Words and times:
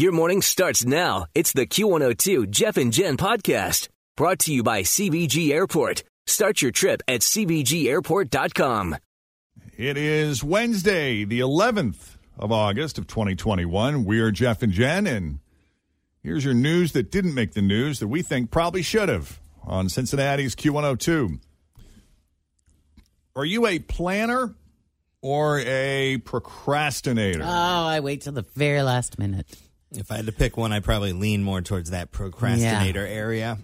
Your 0.00 0.12
morning 0.12 0.40
starts 0.40 0.86
now. 0.86 1.26
It's 1.34 1.52
the 1.52 1.66
Q102 1.66 2.48
Jeff 2.48 2.78
and 2.78 2.90
Jen 2.90 3.18
podcast 3.18 3.88
brought 4.16 4.38
to 4.38 4.54
you 4.54 4.62
by 4.62 4.80
CVG 4.80 5.50
Airport. 5.50 6.04
Start 6.24 6.62
your 6.62 6.70
trip 6.70 7.02
at 7.06 7.20
CVGAirport.com. 7.20 8.96
It 9.76 9.98
is 9.98 10.42
Wednesday, 10.42 11.24
the 11.24 11.40
11th 11.40 12.16
of 12.38 12.50
August 12.50 12.96
of 12.96 13.08
2021. 13.08 14.06
We 14.06 14.20
are 14.20 14.30
Jeff 14.30 14.62
and 14.62 14.72
Jen, 14.72 15.06
and 15.06 15.40
here's 16.22 16.46
your 16.46 16.54
news 16.54 16.92
that 16.92 17.10
didn't 17.10 17.34
make 17.34 17.52
the 17.52 17.60
news 17.60 17.98
that 17.98 18.08
we 18.08 18.22
think 18.22 18.50
probably 18.50 18.80
should 18.80 19.10
have 19.10 19.38
on 19.64 19.90
Cincinnati's 19.90 20.56
Q102. 20.56 21.40
Are 23.36 23.44
you 23.44 23.66
a 23.66 23.78
planner 23.80 24.54
or 25.20 25.58
a 25.58 26.22
procrastinator? 26.24 27.42
Oh, 27.42 27.46
I 27.46 28.00
wait 28.00 28.22
till 28.22 28.32
the 28.32 28.46
very 28.54 28.80
last 28.80 29.18
minute. 29.18 29.46
If 29.92 30.12
I 30.12 30.16
had 30.16 30.26
to 30.26 30.32
pick 30.32 30.56
one, 30.56 30.72
I'd 30.72 30.84
probably 30.84 31.12
lean 31.12 31.42
more 31.42 31.60
towards 31.62 31.90
that 31.90 32.12
procrastinator 32.12 33.04
area. 33.04 33.58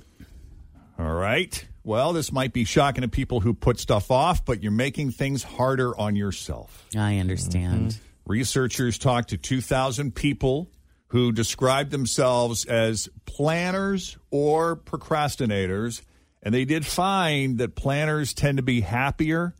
All 0.99 1.13
right. 1.13 1.67
Well, 1.85 2.13
this 2.13 2.33
might 2.33 2.53
be 2.53 2.65
shocking 2.65 3.03
to 3.03 3.09
people 3.09 3.41
who 3.41 3.55
put 3.55 3.79
stuff 3.79 4.11
off, 4.11 4.45
but 4.45 4.63
you're 4.63 4.73
making 4.73 5.13
things 5.13 5.45
harder 5.45 5.97
on 5.97 6.17
yourself. 6.17 6.85
I 6.97 7.19
understand. 7.19 7.93
Mm-hmm. 7.93 8.01
Researchers 8.27 8.99
talked 8.99 9.29
to 9.29 9.37
2,000 9.37 10.13
people 10.15 10.69
who 11.09 11.31
described 11.31 11.93
themselves 11.93 12.65
as 12.65 13.09
planners 13.25 14.17
or 14.33 14.75
procrastinators, 14.75 16.03
and 16.43 16.53
they 16.53 16.65
did 16.65 16.85
find 16.85 17.59
that 17.59 17.77
planners 17.77 18.35
tend 18.35 18.57
to 18.57 18.63
be 18.63 18.81
happier, 18.81 19.55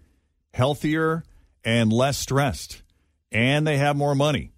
healthier, 0.53 1.23
and 1.65 1.93
less 1.93 2.19
stressed, 2.19 2.83
and 3.31 3.65
they 3.65 3.77
have 3.77 3.95
more 3.95 4.17
money. 4.17 4.51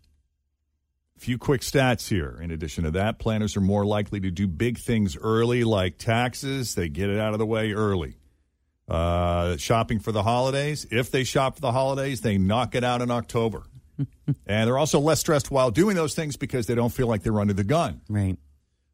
A 1.19 1.20
few 1.20 1.36
quick 1.36 1.62
stats 1.62 2.08
here. 2.08 2.38
In 2.41 2.52
addition 2.52 2.84
to 2.84 2.92
that, 2.92 3.19
planners 3.19 3.56
are 3.56 3.61
more 3.61 3.84
likely 3.84 4.20
to 4.20 4.30
do 4.30 4.47
big 4.47 4.78
things 4.78 5.16
early, 5.16 5.64
like 5.64 5.98
taxes. 5.98 6.77
They 6.77 6.88
get 6.88 7.11
it 7.11 7.19
out 7.19 7.33
of 7.33 7.41
the 7.41 7.47
way 7.47 7.72
early. 7.72 8.19
Uh, 8.86 9.56
shopping 9.56 9.98
for 9.98 10.12
the 10.12 10.23
holidays. 10.23 10.86
If 10.92 11.11
they 11.11 11.24
shop 11.24 11.56
for 11.56 11.61
the 11.61 11.73
holidays, 11.73 12.20
they 12.20 12.39
knock 12.39 12.77
it 12.77 12.84
out 12.84 13.02
in 13.02 13.11
October. 13.11 13.64
and 13.98 14.68
they're 14.68 14.79
also 14.79 15.01
less 15.01 15.18
stressed 15.18 15.51
while 15.51 15.73
doing 15.73 15.96
those 15.96 16.14
things 16.14 16.36
because 16.36 16.68
they 16.68 16.77
don't 16.77 16.92
feel 16.92 17.08
like 17.08 17.24
they're 17.24 17.40
under 17.40 17.52
the 17.52 17.64
gun. 17.64 18.00
Right. 18.08 18.36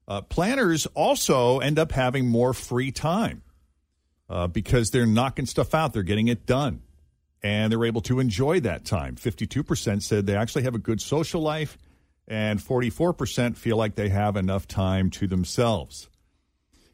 Uh, 0.08 0.22
planners 0.22 0.86
also 0.94 1.58
end 1.58 1.78
up 1.78 1.92
having 1.92 2.26
more 2.26 2.54
free 2.54 2.90
time 2.90 3.42
uh, 4.30 4.46
because 4.46 4.92
they're 4.92 5.04
knocking 5.04 5.44
stuff 5.44 5.74
out, 5.74 5.92
they're 5.92 6.02
getting 6.02 6.28
it 6.28 6.46
done, 6.46 6.80
and 7.42 7.70
they're 7.70 7.84
able 7.84 8.00
to 8.00 8.18
enjoy 8.18 8.60
that 8.60 8.86
time. 8.86 9.16
52% 9.16 10.02
said 10.02 10.24
they 10.24 10.36
actually 10.36 10.62
have 10.62 10.74
a 10.74 10.78
good 10.78 11.02
social 11.02 11.42
life, 11.42 11.76
and 12.26 12.58
44% 12.58 13.56
feel 13.56 13.76
like 13.76 13.94
they 13.94 14.08
have 14.08 14.36
enough 14.36 14.66
time 14.66 15.10
to 15.10 15.26
themselves. 15.26 16.08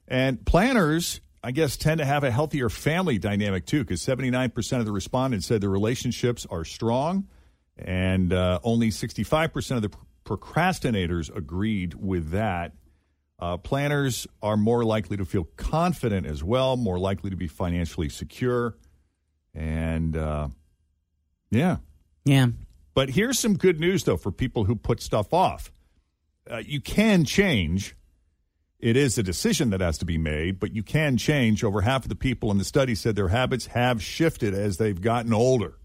And 0.08 0.44
planners, 0.44 1.20
I 1.42 1.52
guess, 1.52 1.76
tend 1.76 1.98
to 1.98 2.04
have 2.04 2.24
a 2.24 2.30
healthier 2.30 2.68
family 2.68 3.18
dynamic 3.18 3.66
too, 3.66 3.84
because 3.84 4.02
79% 4.04 4.78
of 4.78 4.86
the 4.86 4.92
respondents 4.92 5.46
said 5.46 5.60
their 5.60 5.70
relationships 5.70 6.46
are 6.50 6.64
strong, 6.64 7.28
and 7.78 8.32
uh, 8.32 8.58
only 8.64 8.91
65% 8.91 9.76
of 9.76 9.82
the 9.82 9.91
procrastinators 10.24 11.34
agreed 11.34 11.94
with 11.94 12.30
that. 12.30 12.72
Uh, 13.38 13.56
planners 13.56 14.26
are 14.42 14.56
more 14.56 14.84
likely 14.84 15.16
to 15.16 15.24
feel 15.24 15.44
confident 15.56 16.26
as 16.26 16.44
well, 16.44 16.76
more 16.76 16.98
likely 16.98 17.30
to 17.30 17.36
be 17.36 17.47
financially 17.47 18.08
secure. 18.08 18.76
And 19.54 20.16
uh, 20.16 20.48
yeah. 21.50 21.78
Yeah. 22.24 22.48
But 23.00 23.08
here's 23.08 23.38
some 23.38 23.56
good 23.56 23.80
news, 23.80 24.04
though, 24.04 24.18
for 24.18 24.30
people 24.30 24.64
who 24.64 24.76
put 24.76 25.00
stuff 25.00 25.32
off. 25.32 25.72
Uh, 26.46 26.58
you 26.58 26.82
can 26.82 27.24
change. 27.24 27.96
It 28.78 28.94
is 28.94 29.16
a 29.16 29.22
decision 29.22 29.70
that 29.70 29.80
has 29.80 29.96
to 29.98 30.04
be 30.04 30.18
made, 30.18 30.60
but 30.60 30.74
you 30.74 30.82
can 30.82 31.16
change. 31.16 31.64
Over 31.64 31.80
half 31.80 32.04
of 32.04 32.10
the 32.10 32.14
people 32.14 32.50
in 32.50 32.58
the 32.58 32.64
study 32.64 32.94
said 32.94 33.16
their 33.16 33.28
habits 33.28 33.68
have 33.68 34.02
shifted 34.02 34.52
as 34.52 34.76
they've 34.76 35.00
gotten 35.00 35.32
older. 35.32 35.78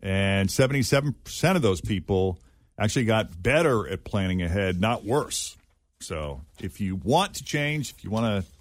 And 0.00 0.48
77% 0.48 1.54
of 1.54 1.62
those 1.62 1.80
people 1.80 2.40
actually 2.76 3.04
got 3.04 3.40
better 3.40 3.88
at 3.88 4.02
planning 4.02 4.42
ahead, 4.42 4.80
not 4.80 5.04
worse. 5.04 5.56
So 6.00 6.40
if 6.60 6.80
you 6.80 6.96
want 6.96 7.34
to 7.34 7.44
change, 7.44 7.94
if 7.96 8.02
you 8.02 8.10
want 8.10 8.44
to 8.44 8.52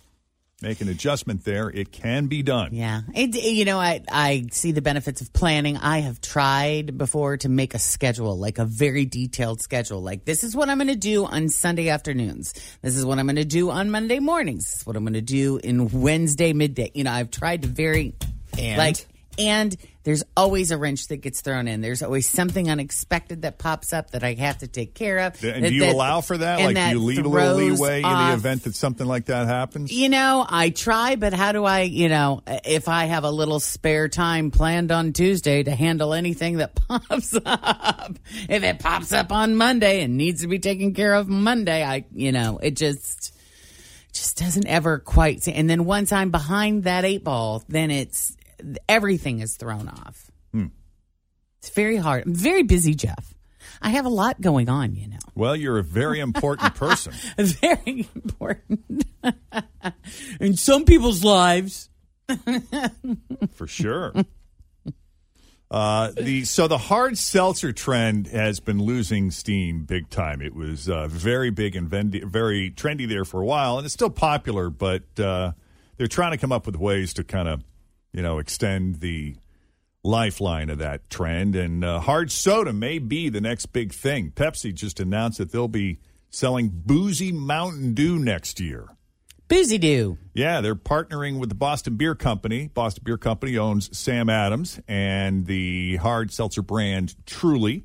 make 0.61 0.81
an 0.81 0.89
adjustment 0.89 1.44
there, 1.44 1.69
it 1.69 1.91
can 1.91 2.27
be 2.27 2.44
done. 2.44 2.69
Yeah. 2.73 3.01
It, 3.13 3.35
you 3.35 3.66
know, 3.66 3.79
I, 3.79 4.01
I 4.11 4.45
see 4.51 4.72
the 4.72 4.81
benefits 4.81 5.22
of 5.22 5.33
planning. 5.33 5.77
I 5.77 5.99
have 5.99 6.22
tried 6.22 6.97
before 6.97 7.38
to 7.38 7.49
make 7.49 7.73
a 7.73 7.79
schedule, 7.79 8.38
like 8.38 8.57
a 8.59 8.66
very 8.66 9.05
detailed 9.05 9.61
schedule. 9.61 10.01
Like, 10.01 10.25
this 10.25 10.44
is 10.44 10.55
what 10.55 10.69
I'm 10.69 10.77
going 10.77 10.88
to 10.88 10.95
do 10.95 11.25
on 11.25 11.49
Sunday 11.49 11.89
afternoons. 11.89 12.53
This 12.81 12.95
is 12.95 13.05
what 13.05 13.19
I'm 13.19 13.25
going 13.25 13.35
to 13.38 13.45
do 13.45 13.72
on 13.72 13.91
Monday 13.91 14.19
mornings. 14.19 14.66
This 14.66 14.81
is 14.81 14.85
what 14.85 14.95
I'm 14.95 15.03
going 15.03 15.13
to 15.13 15.22
do 15.22 15.57
in 15.57 15.89
Wednesday 16.01 16.53
midday. 16.53 16.91
You 16.93 17.03
know, 17.03 17.11
I've 17.11 17.31
tried 17.31 17.63
to 17.63 17.67
very, 17.67 18.13
And? 18.57 18.78
like, 18.78 19.07
and 19.47 19.75
there's 20.03 20.24
always 20.35 20.72
a 20.72 20.78
wrench 20.78 21.07
that 21.09 21.18
gets 21.18 21.41
thrown 21.41 21.68
in. 21.68 21.81
There's 21.81 22.02
always 22.02 22.28
something 22.28 22.69
unexpected 22.72 23.44
that 23.44 23.59
pops 23.59 23.94
up 23.94 24.12
that 24.12 24.24
I 24.24 24.34
have 24.34 24.57
to 24.59 24.68
take 24.68 24.96
care 24.96 25.19
of. 25.19 25.44
And 25.44 25.63
that- 25.63 25.69
do 25.69 25.75
you 25.75 25.81
that- 25.81 25.94
allow 25.94 26.22
for 26.22 26.38
that? 26.38 26.59
Like, 26.59 26.75
do 26.75 26.81
you 26.97 27.03
leave 27.03 27.24
a 27.24 27.28
little 27.28 27.56
leeway 27.56 27.97
in 27.97 28.09
the 28.09 28.34
event 28.34 28.63
that 28.63 28.74
something 28.75 29.06
like 29.06 29.25
that 29.25 29.47
happens? 29.47 29.91
you 29.91 30.09
know, 30.09 30.46
I 30.47 30.69
try, 30.72 31.16
but 31.18 31.34
how 31.34 31.52
do 31.52 31.63
I, 31.66 31.81
you 31.81 32.09
know, 32.09 32.41
if 32.66 32.88
I 32.88 33.06
have 33.06 33.24
a 33.24 33.31
little 33.31 33.59
spare 33.59 34.07
time 34.07 34.50
planned 34.52 34.91
on 34.91 35.13
Tuesday 35.13 35.62
to 35.63 35.72
handle 35.75 36.13
anything 36.13 36.58
that 36.58 36.73
pops 36.88 37.38
up, 37.46 38.18
if 38.50 38.63
it 38.63 38.79
pops 38.79 39.13
up 39.13 39.31
on 39.31 39.56
Monday 39.56 40.02
and 40.03 40.18
needs 40.18 40.41
to 40.41 40.47
be 40.47 40.58
taken 40.59 40.94
care 40.94 41.13
of 41.13 41.28
Monday, 41.28 41.84
I, 41.84 42.06
you 42.13 42.31
know, 42.31 42.58
it 42.58 42.75
just, 42.75 43.35
just 44.13 44.38
doesn't 44.38 44.66
ever 44.68 45.00
quite. 45.00 45.47
And 45.47 45.69
then 45.69 45.85
once 45.85 46.12
I'm 46.12 46.31
behind 46.31 46.85
that 46.85 47.06
eight 47.06 47.23
ball, 47.23 47.63
then 47.69 47.91
it's 47.91 48.35
everything 48.88 49.39
is 49.39 49.55
thrown 49.55 49.88
off. 49.88 50.31
It's 51.61 51.69
very 51.69 51.97
hard. 51.97 52.25
I'm 52.25 52.33
very 52.33 52.63
busy, 52.63 52.95
Jeff. 52.95 53.35
I 53.83 53.89
have 53.89 54.05
a 54.05 54.09
lot 54.09 54.41
going 54.41 54.67
on, 54.67 54.95
you 54.95 55.07
know. 55.07 55.19
Well, 55.35 55.55
you're 55.55 55.77
a 55.77 55.83
very 55.83 56.19
important 56.19 56.73
person. 56.73 57.13
Very 57.37 58.09
important 58.16 59.05
in 60.40 60.58
some 60.58 60.85
people's 60.85 61.23
lives. 61.23 61.90
for 63.53 63.67
sure. 63.67 64.13
Uh, 65.69 66.11
the 66.19 66.43
so 66.46 66.67
the 66.67 66.78
hard 66.78 67.17
seltzer 67.17 67.72
trend 67.72 68.28
has 68.28 68.59
been 68.59 68.81
losing 68.81 69.29
steam 69.29 69.85
big 69.85 70.09
time. 70.09 70.41
It 70.41 70.55
was 70.55 70.90
uh, 70.90 71.08
very 71.08 71.49
big 71.49 71.75
and 71.75 71.87
vendi- 71.87 72.23
very 72.25 72.72
trendy 72.72 73.08
there 73.08 73.23
for 73.23 73.41
a 73.41 73.46
while, 73.46 73.78
and 73.78 73.85
it's 73.85 73.93
still 73.93 74.09
popular. 74.09 74.69
But 74.69 75.19
uh, 75.19 75.52
they're 75.97 76.08
trying 76.08 76.31
to 76.31 76.37
come 76.37 76.52
up 76.52 76.66
with 76.66 76.75
ways 76.75 77.13
to 77.13 77.23
kind 77.23 77.47
of 77.47 77.63
you 78.13 78.22
know 78.22 78.40
extend 78.40 78.99
the 78.99 79.35
lifeline 80.03 80.69
of 80.69 80.79
that 80.79 81.09
trend. 81.09 81.55
And 81.55 81.84
uh, 81.84 81.99
hard 81.99 82.31
soda 82.31 82.73
may 82.73 82.99
be 82.99 83.29
the 83.29 83.41
next 83.41 83.67
big 83.67 83.93
thing. 83.93 84.31
Pepsi 84.31 84.73
just 84.73 84.99
announced 84.99 85.37
that 85.37 85.52
they'll 85.52 85.67
be 85.67 85.99
selling 86.29 86.69
boozy 86.69 87.31
Mountain 87.31 87.93
Dew 87.93 88.17
next 88.17 88.59
year. 88.59 88.90
Boozy 89.47 89.78
Dew. 89.78 90.17
Yeah, 90.34 90.61
they're 90.61 90.75
partnering 90.75 91.37
with 91.37 91.49
the 91.49 91.55
Boston 91.55 91.97
Beer 91.97 92.16
Company. 92.16 92.69
Boston 92.73 93.03
Beer 93.05 93.17
Company 93.17 93.58
owns 93.58 93.96
Sam 93.97 94.29
Adams 94.29 94.79
and 94.87 95.46
the 95.46 95.97
hard 95.97 96.31
seltzer 96.31 96.61
brand 96.61 97.16
Truly. 97.25 97.84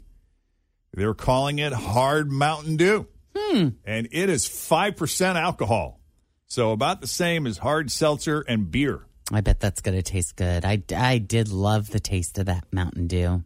They're 0.94 1.12
calling 1.12 1.58
it 1.58 1.72
hard 1.72 2.30
Mountain 2.30 2.76
Dew. 2.76 3.08
Hmm. 3.36 3.68
And 3.84 4.08
it 4.12 4.30
is 4.30 4.46
5% 4.46 5.34
alcohol. 5.34 6.00
So 6.46 6.70
about 6.70 7.00
the 7.00 7.06
same 7.08 7.46
as 7.46 7.58
hard 7.58 7.90
seltzer 7.90 8.42
and 8.42 8.70
beer. 8.70 9.04
I 9.32 9.40
bet 9.40 9.60
that's 9.60 9.80
going 9.80 9.96
to 9.96 10.02
taste 10.02 10.36
good. 10.36 10.64
I, 10.64 10.82
I 10.96 11.18
did 11.18 11.48
love 11.48 11.90
the 11.90 12.00
taste 12.00 12.38
of 12.38 12.46
that 12.46 12.64
Mountain 12.72 13.08
Dew. 13.08 13.42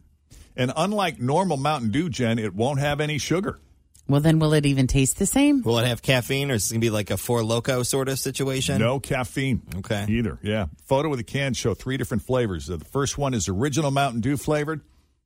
And 0.55 0.71
unlike 0.75 1.19
normal 1.19 1.57
Mountain 1.57 1.91
Dew, 1.91 2.09
Jen, 2.09 2.37
it 2.37 2.53
won't 2.53 2.79
have 2.79 2.99
any 2.99 3.17
sugar. 3.17 3.59
Well, 4.07 4.21
then 4.21 4.39
will 4.39 4.53
it 4.53 4.65
even 4.65 4.87
taste 4.87 5.19
the 5.19 5.25
same? 5.25 5.61
Will 5.61 5.79
it 5.79 5.87
have 5.87 6.01
caffeine 6.01 6.51
or 6.51 6.55
is 6.55 6.69
it 6.69 6.73
going 6.73 6.81
to 6.81 6.85
be 6.85 6.89
like 6.89 7.11
a 7.11 7.17
Four 7.17 7.43
Loco 7.43 7.81
sort 7.83 8.09
of 8.09 8.19
situation? 8.19 8.79
No 8.79 8.99
caffeine. 8.99 9.61
Okay. 9.77 10.05
Either. 10.09 10.37
Yeah. 10.43 10.65
Photo 10.85 11.11
of 11.11 11.17
the 11.17 11.23
can 11.23 11.53
show 11.53 11.73
three 11.73 11.97
different 11.97 12.23
flavors. 12.23 12.67
The 12.67 12.79
first 12.79 13.17
one 13.17 13.33
is 13.33 13.47
original 13.47 13.89
Mountain 13.89 14.21
Dew 14.21 14.37
flavored. 14.37 14.81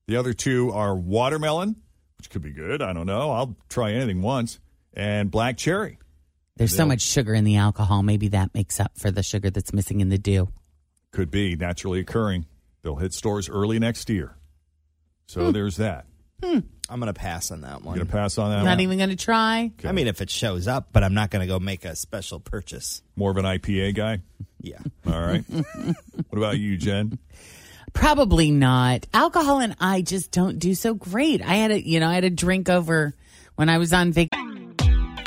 The 0.08 0.18
other 0.18 0.34
two 0.34 0.72
are 0.72 0.96
watermelon, 0.96 1.78
which 2.18 2.30
could 2.30 2.44
be 2.44 2.52
good. 2.52 2.82
I 2.82 2.94
don't 2.94 3.08
know. 3.08 3.32
I'll 3.32 3.58
try 3.70 3.94
anything 3.94 4.22
once. 4.22 4.60
And 4.94 5.32
black 5.32 5.58
cherry. 5.58 5.98
There's 6.58 6.76
so 6.76 6.86
much 6.86 7.02
sugar 7.02 7.34
in 7.34 7.44
the 7.44 7.58
alcohol. 7.58 8.02
Maybe 8.02 8.30
that 8.30 8.54
makes 8.54 8.80
up 8.80 8.98
for 8.98 9.12
the 9.12 9.24
sugar 9.24 9.50
that's 9.50 9.74
missing 9.74 10.00
in 10.00 10.10
the 10.10 10.18
dew. 10.18 10.50
Could 11.12 11.30
be 11.30 11.56
naturally 11.56 12.00
occurring. 12.00 12.46
They'll 12.82 12.96
hit 12.96 13.14
stores 13.14 13.50
early 13.50 13.78
next 13.78 14.10
year. 14.10 14.38
So 15.28 15.46
hmm. 15.46 15.52
there's 15.52 15.78
that. 15.78 16.06
Hmm. 16.42 16.60
I'm 16.90 17.00
going 17.00 17.14
to 17.14 17.20
pass 17.20 17.52
on 17.52 17.62
that 17.62 17.82
one. 17.82 17.84
You 17.84 17.88
one. 17.88 17.98
going 17.98 18.08
to 18.08 18.14
pass 18.14 18.38
on 18.38 18.52
that 18.52 18.58
one? 18.58 18.66
Not 18.66 18.72
one? 18.72 18.80
even 18.82 18.98
going 19.00 19.10
to 19.10 19.16
try. 19.16 19.72
I 19.84 19.92
mean, 19.92 20.08
if 20.08 20.22
it 20.22 20.30
shows 20.30 20.68
up, 20.68 20.90
but 20.94 21.04
I'm 21.04 21.14
not 21.14 21.30
going 21.30 21.42
to 21.42 21.48
go 21.48 21.60
make 21.60 21.84
a 21.84 21.96
special 21.96 22.40
purchase. 22.40 23.02
More 23.16 23.32
of 23.32 23.38
an 23.38 23.46
IPA 23.46 23.96
guy? 23.96 24.22
Yeah. 24.62 24.80
All 25.08 25.20
right. 25.20 25.44
what 25.50 26.38
about 26.38 26.58
you, 26.58 26.78
Jen? 26.78 27.18
Probably 27.94 28.52
not. 28.52 29.08
Alcohol 29.14 29.60
and 29.60 29.76
I 29.80 30.02
just 30.02 30.32
don't 30.32 30.60
do 30.60 30.76
so 30.76 30.94
great. 30.94 31.42
I 31.42 31.56
had 31.56 31.72
a, 31.72 31.82
you 31.82 32.00
know, 32.00 32.08
I 32.08 32.14
had 32.14 32.24
a 32.24 32.30
drink 32.30 32.70
over 32.70 33.16
when 33.56 33.70
I 33.70 33.78
was 33.78 33.94
on 33.94 34.12
vacation. 34.12 34.55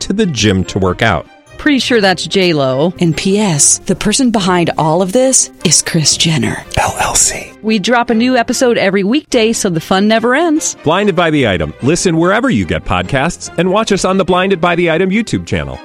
to 0.00 0.12
the 0.12 0.26
gym 0.26 0.64
to 0.64 0.78
work 0.78 1.02
out. 1.02 1.26
Pretty 1.58 1.80
sure 1.80 2.00
that's 2.00 2.24
J 2.26 2.52
Lo. 2.52 2.94
And 3.00 3.16
P.S. 3.16 3.78
The 3.80 3.96
person 3.96 4.30
behind 4.30 4.70
all 4.78 5.02
of 5.02 5.12
this 5.12 5.50
is 5.64 5.82
Kris 5.82 6.16
Jenner. 6.16 6.54
LLC. 6.76 7.60
We 7.62 7.80
drop 7.80 8.10
a 8.10 8.14
new 8.14 8.36
episode 8.36 8.78
every 8.78 9.02
weekday, 9.02 9.52
so 9.52 9.68
the 9.68 9.80
fun 9.80 10.06
never 10.06 10.36
ends. 10.36 10.76
Blinded 10.84 11.16
by 11.16 11.30
the 11.30 11.48
item. 11.48 11.74
Listen 11.82 12.16
wherever 12.16 12.48
you 12.48 12.64
get 12.64 12.84
podcasts, 12.84 13.52
and 13.58 13.70
watch 13.72 13.90
us 13.90 14.04
on 14.04 14.18
the 14.18 14.24
Blinded 14.24 14.60
by 14.60 14.76
the 14.76 14.90
Item 14.92 15.10
YouTube 15.10 15.46
channel. 15.46 15.78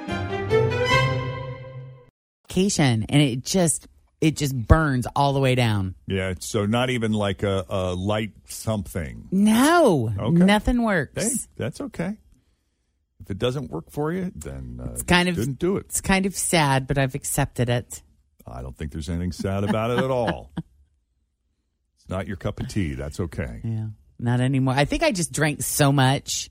vacation 2.48 3.04
and 3.10 3.19
it 3.21 3.44
just 3.44 3.88
it 4.21 4.38
just 4.38 4.56
burns 4.56 5.07
all 5.15 5.33
the 5.33 5.39
way 5.39 5.56
down. 5.56 5.95
Yeah, 6.07 6.36
so 6.39 6.65
not 6.68 6.89
even 6.92 7.12
like 7.13 7.42
a, 7.44 7.65
a 7.68 7.94
light 7.95 8.31
something. 8.45 9.27
No, 9.31 10.13
Okay. 10.18 10.38
nothing 10.45 10.83
works. 10.83 11.24
Hey, 11.24 11.30
that's 11.57 11.81
okay. 11.81 12.18
If 13.24 13.31
it 13.31 13.40
doesn't 13.40 13.72
work 13.72 13.90
for 13.90 14.12
you, 14.12 14.31
then 14.36 14.80
uh, 14.84 14.92
It's 14.92 15.04
kind 15.04 15.28
of 15.30 15.36
didn't 15.36 15.60
do 15.60 15.78
it. 15.78 15.86
It's 15.88 16.02
kind 16.02 16.25
of 16.25 16.36
sad, 16.36 16.88
but 16.88 16.98
I've 16.98 17.16
accepted 17.16 17.70
it. 17.70 18.02
I 18.46 18.62
don't 18.62 18.75
think 18.78 18.92
there's 18.92 19.10
anything 19.10 19.31
sad 19.31 19.64
about 19.64 19.92
it 19.92 20.00
at 20.00 20.12
all. 20.12 20.52
It's 21.98 22.10
not 22.10 22.28
your 22.28 22.36
cup 22.36 22.60
of 22.60 22.68
tea. 22.68 22.96
That's 22.96 23.20
okay. 23.20 23.62
Yeah, 23.64 23.88
not 24.20 24.42
anymore. 24.42 24.74
I 24.75 24.84
think 24.86 25.04
I 25.04 25.12
just 25.14 25.31
drank 25.31 25.62
so 25.64 25.92
much 25.94 26.50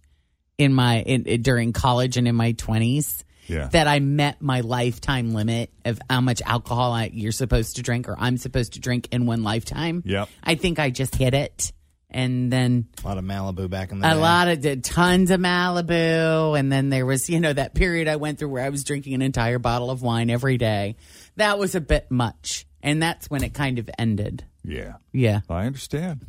in 0.56 0.72
my 0.72 1.00
in, 1.00 1.24
in- 1.26 1.42
during 1.42 1.74
college 1.74 2.16
and 2.16 2.26
in 2.26 2.34
my 2.34 2.52
twenties 2.52 3.22
Yeah. 3.48 3.66
that 3.68 3.86
I 3.86 4.00
met 4.00 4.40
my 4.40 4.60
lifetime 4.60 5.34
limit 5.34 5.70
of 5.84 5.98
how 6.08 6.22
much 6.22 6.40
alcohol 6.40 6.92
I, 6.92 7.10
you're 7.12 7.32
supposed 7.32 7.76
to 7.76 7.82
drink 7.82 8.08
or 8.08 8.16
I'm 8.18 8.38
supposed 8.38 8.72
to 8.74 8.80
drink 8.80 9.08
in 9.12 9.26
one 9.26 9.42
lifetime. 9.42 10.02
Yep. 10.06 10.28
I 10.42 10.54
think 10.54 10.78
I 10.78 10.88
just 10.88 11.14
hit 11.16 11.34
it, 11.34 11.72
and 12.12 12.52
then 12.52 12.86
A 13.02 13.08
lot 13.08 13.18
of 13.18 13.24
Malibu 13.24 13.68
back 13.68 13.90
in 13.92 13.98
the 13.98 14.04
day. 14.06 14.10
a 14.12 14.14
day. 14.14 14.20
lot 14.20 14.48
of 14.48 14.60
did 14.60 14.84
tons 14.84 15.30
of 15.30 15.40
Malibu, 15.40 16.58
and 16.58 16.70
then 16.70 16.88
there 16.90 17.04
was 17.06 17.28
you 17.28 17.40
know 17.40 17.52
that 17.52 17.74
period 17.74 18.08
I 18.08 18.16
went 18.16 18.38
through 18.38 18.48
where 18.50 18.64
I 18.64 18.68
was 18.68 18.84
drinking 18.84 19.14
an 19.14 19.22
entire 19.22 19.58
bottle 19.58 19.90
of 19.90 20.02
wine 20.02 20.30
every 20.30 20.58
day. 20.58 20.96
That 21.36 21.58
was 21.58 21.74
a 21.74 21.80
bit 21.80 22.10
much, 22.10 22.66
and 22.82 23.02
that's 23.02 23.28
when 23.30 23.42
it 23.42 23.54
kind 23.54 23.78
of 23.78 23.88
ended. 23.98 24.44
Yeah. 24.64 24.94
Yeah, 25.12 25.40
I 25.50 25.66
understand. 25.66 26.26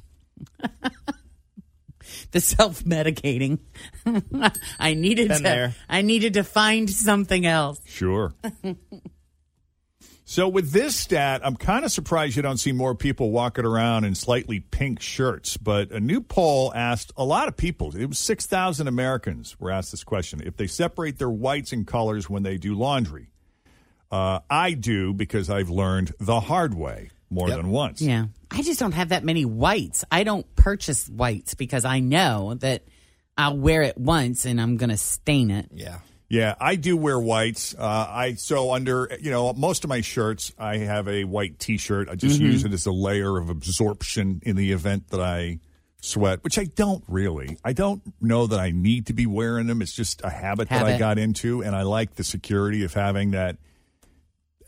the 2.32 2.40
self 2.42 2.84
medicating. 2.84 3.60
I 4.80 4.94
needed 4.94 5.28
Been 5.30 5.38
to. 5.38 5.44
there. 5.44 5.76
I 5.90 6.02
needed 6.02 6.34
to 6.36 6.44
find 6.44 6.90
something 6.90 7.46
else. 7.46 7.80
Sure. 7.86 8.34
so 10.34 10.48
with 10.48 10.72
this 10.72 10.96
stat, 10.96 11.42
I'm 11.44 11.56
kind 11.56 11.86
of 11.86 11.92
surprised 11.92 12.36
you 12.36 12.42
don't 12.42 12.58
see 12.58 12.72
more 12.72 12.96
people 12.96 13.30
walking 13.30 13.66
around 13.66 14.04
in 14.04 14.16
slightly 14.16 14.62
pink 14.62 15.00
shirts. 15.00 15.58
But 15.58 15.92
a 15.92 16.00
new 16.00 16.22
poll 16.22 16.74
asked 16.74 17.12
a 17.16 17.24
lot 17.24 17.48
of 17.48 17.56
people. 17.56 17.96
It 17.96 18.08
was 18.08 18.18
6,000 18.18 18.88
Americans 18.88 19.56
were 19.60 19.70
asked 19.70 19.92
this 19.92 20.04
question: 20.04 20.42
if 20.44 20.58
they 20.58 20.66
separate 20.66 21.20
their 21.20 21.30
whites 21.30 21.72
and 21.72 21.86
colors 21.86 22.32
when 22.32 22.42
they 22.42 22.58
do 22.58 22.74
laundry. 22.74 23.30
Uh, 24.12 24.40
I 24.50 24.72
do 24.72 25.14
because 25.14 25.52
I've 25.52 25.70
learned 25.70 26.14
the 26.20 26.40
hard 26.40 26.74
way 26.74 27.12
more 27.30 27.52
than 27.52 27.70
once. 27.70 28.02
Yeah, 28.02 28.26
I 28.50 28.64
just 28.64 28.80
don't 28.80 28.94
have 28.94 29.10
that 29.10 29.24
many 29.24 29.46
whites. 29.46 30.04
I 30.12 30.24
don't 30.24 30.56
purchase 30.56 31.08
whites 31.10 31.54
because 31.54 31.86
I 31.86 32.00
know 32.00 32.56
that 32.56 32.86
I'll 33.38 33.56
wear 33.56 33.84
it 33.84 34.00
once 34.00 34.46
and 34.46 34.60
I'm 34.60 34.78
going 34.78 34.90
to 34.90 34.98
stain 34.98 35.52
it. 35.52 35.70
Yeah. 35.72 36.00
Yeah, 36.34 36.56
I 36.60 36.78
do 36.78 36.98
wear 36.98 37.20
whites. 37.20 37.76
Uh, 37.78 38.08
I 38.10 38.34
so 38.34 38.74
under 38.74 39.08
you 39.22 39.30
know 39.30 39.54
most 39.54 39.84
of 39.84 39.90
my 39.90 40.02
shirts, 40.02 40.52
I 40.58 40.78
have 40.78 41.08
a 41.08 41.26
white 41.26 41.60
T-shirt. 41.60 42.10
I 42.10 42.16
just 42.16 42.40
use 42.40 42.64
it 42.64 42.74
as 42.74 42.88
a 42.88 42.92
layer 42.92 43.38
of 43.38 43.50
absorption 43.50 44.42
in 44.44 44.56
the 44.56 44.72
event 44.72 45.10
that 45.10 45.22
I 45.22 45.60
sweat, 46.02 46.44
which 46.44 46.58
I 46.58 46.64
don't 46.64 47.04
really. 47.08 47.60
I 47.64 47.74
don't 47.74 48.02
know 48.20 48.48
that 48.48 48.60
I 48.60 48.72
need 48.72 49.06
to 49.08 49.14
be 49.14 49.28
wearing 49.28 49.68
them. 49.68 49.84
It's 49.84 49.94
just 49.94 50.24
a 50.24 50.30
habit, 50.32 50.70
that 50.70 50.84
I 50.84 50.98
got 50.98 51.20
into, 51.20 51.62
and 51.62 51.76
I 51.76 51.84
like 51.84 52.16
the 52.16 52.24
security 52.24 52.84
of 52.84 52.96
having 52.96 53.32
that 53.32 53.58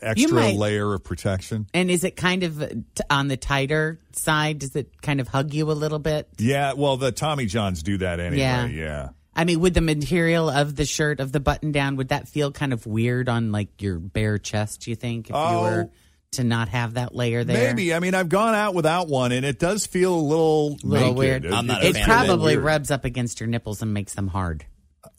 extra 0.00 0.30
might- 0.32 0.56
layer 0.56 0.94
of 0.94 1.02
protection. 1.02 1.66
And 1.74 1.90
is 1.90 2.04
it 2.04 2.14
kind 2.14 2.44
of 2.44 2.62
uh, 2.62 2.68
t- 2.68 3.02
on 3.10 3.26
the 3.26 3.36
tighter 3.36 3.98
side? 4.12 4.60
Does 4.60 4.76
it 4.76 5.02
kind 5.02 5.20
of 5.20 5.26
hug 5.26 5.52
you 5.52 5.68
a 5.70 5.74
little 5.74 5.98
bit? 5.98 6.28
Yeah, 6.38 6.74
well, 6.74 6.96
the 6.96 7.10
Tommy 7.10 7.46
Johns 7.46 7.82
do 7.82 7.98
that 7.98 8.20
anyway. 8.20 8.38
Yeah. 8.38 8.66
yeah. 8.66 9.08
I 9.36 9.44
mean, 9.44 9.60
would 9.60 9.74
the 9.74 9.80
material 9.82 10.48
of 10.48 10.74
the 10.76 10.84
shirt, 10.86 11.20
of 11.20 11.30
the 11.30 11.40
button 11.40 11.70
down, 11.70 11.96
would 11.96 12.08
that 12.08 12.26
feel 12.26 12.50
kind 12.50 12.72
of 12.72 12.86
weird 12.86 13.28
on 13.28 13.52
like 13.52 13.80
your 13.82 13.98
bare 13.98 14.38
chest, 14.38 14.80
do 14.82 14.90
you 14.90 14.96
think, 14.96 15.26
if 15.26 15.34
you 15.34 15.36
Oh. 15.36 15.62
were 15.62 15.90
to 16.32 16.42
not 16.44 16.68
have 16.70 16.94
that 16.94 17.14
layer 17.14 17.44
there? 17.44 17.72
Maybe. 17.74 17.92
I 17.94 18.00
mean, 18.00 18.14
I've 18.14 18.28
gone 18.30 18.54
out 18.54 18.74
without 18.74 19.08
one, 19.08 19.32
and 19.32 19.44
it 19.44 19.58
does 19.58 19.86
feel 19.86 20.14
a 20.14 20.20
little, 20.20 20.70
Little 20.82 21.08
naked. 21.08 21.16
weird. 21.18 21.44
It- 21.44 21.52
I'm 21.52 21.66
not 21.66 21.84
a 21.84 21.88
It 21.88 21.94
fan 21.96 22.04
probably 22.06 22.54
Weird. 22.54 22.64
rubs 22.64 22.90
up 22.90 23.04
against 23.04 23.38
your 23.38 23.46
nipples 23.48 23.82
and 23.82 23.92
makes 23.94 24.14
them 24.14 24.28
hard. 24.28 24.64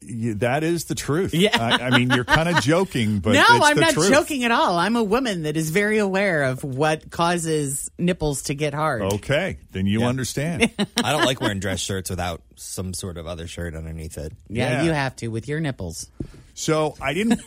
Yeah, 0.01 0.33
that 0.37 0.63
is 0.63 0.85
the 0.85 0.95
truth. 0.95 1.33
Yeah. 1.33 1.57
I, 1.59 1.87
I 1.87 1.97
mean, 1.97 2.11
you're 2.11 2.23
kind 2.23 2.47
of 2.47 2.61
joking, 2.61 3.19
but 3.19 3.33
no, 3.33 3.41
it's 3.41 3.65
I'm 3.65 3.75
the 3.75 3.81
not 3.81 3.93
truth. 3.93 4.09
joking 4.11 4.43
at 4.43 4.51
all. 4.51 4.77
I'm 4.77 4.95
a 4.95 5.03
woman 5.03 5.43
that 5.43 5.57
is 5.57 5.69
very 5.71 5.97
aware 5.97 6.43
of 6.43 6.63
what 6.63 7.09
causes 7.09 7.89
nipples 7.97 8.43
to 8.43 8.53
get 8.53 8.73
hard. 8.73 9.01
Okay, 9.01 9.57
then 9.71 9.85
you 9.87 10.03
understand. 10.03 10.71
I 11.03 11.11
don't 11.11 11.25
like 11.25 11.41
wearing 11.41 11.59
dress 11.59 11.79
shirts 11.79 12.09
without 12.09 12.41
some 12.55 12.93
sort 12.93 13.17
of 13.17 13.25
other 13.27 13.47
shirt 13.47 13.75
underneath 13.75 14.17
it. 14.17 14.33
Yeah, 14.49 14.69
Yeah. 14.69 14.83
you 14.83 14.91
have 14.91 15.15
to 15.17 15.27
with 15.29 15.47
your 15.47 15.59
nipples. 15.59 16.09
so 16.53 16.95
I 17.01 17.13
didn't, 17.13 17.41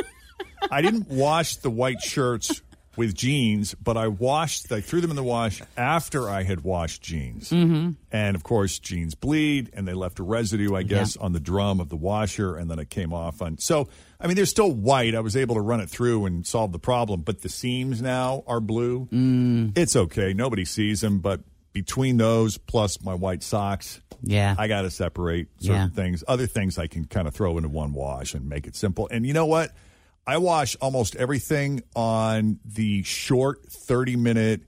I 0.70 0.82
didn't 0.82 1.08
wash 1.08 1.56
the 1.56 1.70
white 1.70 2.00
shirts 2.02 2.60
with 2.96 3.14
jeans, 3.14 3.74
but 3.74 3.96
I 3.96 4.08
washed. 4.08 4.70
I 4.72 4.80
threw 4.80 5.00
them 5.00 5.10
in 5.10 5.16
the 5.16 5.22
wash 5.22 5.62
after 5.76 6.28
I 6.28 6.42
had 6.42 6.62
washed 6.62 7.02
jeans, 7.02 7.50
mm-hmm. 7.50 7.90
and 8.10 8.36
of 8.36 8.42
course, 8.42 8.78
jeans 8.78 9.14
bleed, 9.14 9.70
and 9.72 9.86
they 9.86 9.94
left 9.94 10.18
a 10.18 10.22
residue, 10.22 10.74
I 10.74 10.82
guess, 10.82 11.16
on 11.16 11.32
the 11.32 11.40
drum 11.40 11.80
of 11.80 11.88
the 11.88 11.96
washer, 11.96 12.56
and 12.56 12.70
then 12.70 12.78
it 12.78 12.90
came 12.90 13.12
off 13.12 13.42
on. 13.42 13.58
So, 13.58 13.88
I 14.20 14.26
mean, 14.26 14.36
they're 14.36 14.46
still 14.46 14.72
white. 14.72 15.14
I 15.14 15.20
was 15.20 15.36
able 15.36 15.56
to 15.56 15.60
run 15.60 15.80
it 15.80 15.90
through 15.90 16.26
and 16.26 16.46
solve 16.46 16.72
the 16.72 16.78
problem, 16.78 17.20
but 17.22 17.42
the 17.42 17.48
seams 17.48 18.00
now 18.00 18.44
are 18.46 18.60
blue. 18.60 19.08
Mm. 19.12 19.76
It's 19.76 19.96
okay. 19.96 20.32
Nobody 20.32 20.64
sees 20.64 21.00
them, 21.00 21.18
but 21.20 21.40
between 21.72 22.16
those 22.16 22.56
plus 22.56 23.02
my 23.02 23.14
white 23.14 23.42
socks, 23.42 24.00
Yeah. 24.22 24.54
I 24.58 24.66
got 24.66 24.82
to 24.82 24.90
separate 24.90 25.48
certain 25.58 25.74
Yeah. 25.76 25.88
things. 25.88 26.24
Other 26.26 26.46
things 26.46 26.78
I 26.78 26.86
can 26.86 27.04
kind 27.04 27.28
of 27.28 27.34
throw 27.34 27.58
into 27.58 27.68
one 27.68 27.92
wash 27.92 28.32
and 28.32 28.48
make 28.48 28.66
it 28.66 28.74
simple. 28.74 29.06
And 29.10 29.26
you 29.26 29.34
know 29.34 29.44
what? 29.44 29.72
I 30.26 30.38
wash 30.38 30.76
almost 30.80 31.14
everything 31.16 31.82
on 31.94 32.58
the 32.64 33.02
short 33.04 33.64
30 33.70 34.16
minute 34.16 34.62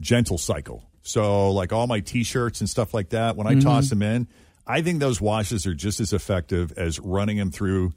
gentle 0.00 0.38
cycle. 0.38 0.84
So, 1.02 1.50
like 1.52 1.72
all 1.72 1.86
my 1.86 2.00
t 2.00 2.22
shirts 2.24 2.60
and 2.60 2.70
stuff 2.70 2.94
like 2.94 3.10
that, 3.10 3.36
when 3.36 3.46
I 3.46 3.58
toss 3.60 3.88
them 3.90 4.02
in, 4.02 4.28
I 4.66 4.80
think 4.82 5.00
those 5.00 5.20
washes 5.20 5.66
are 5.66 5.74
just 5.74 6.00
as 6.00 6.12
effective 6.12 6.72
as 6.78 6.98
running 7.00 7.36
them 7.36 7.50
through 7.50 7.92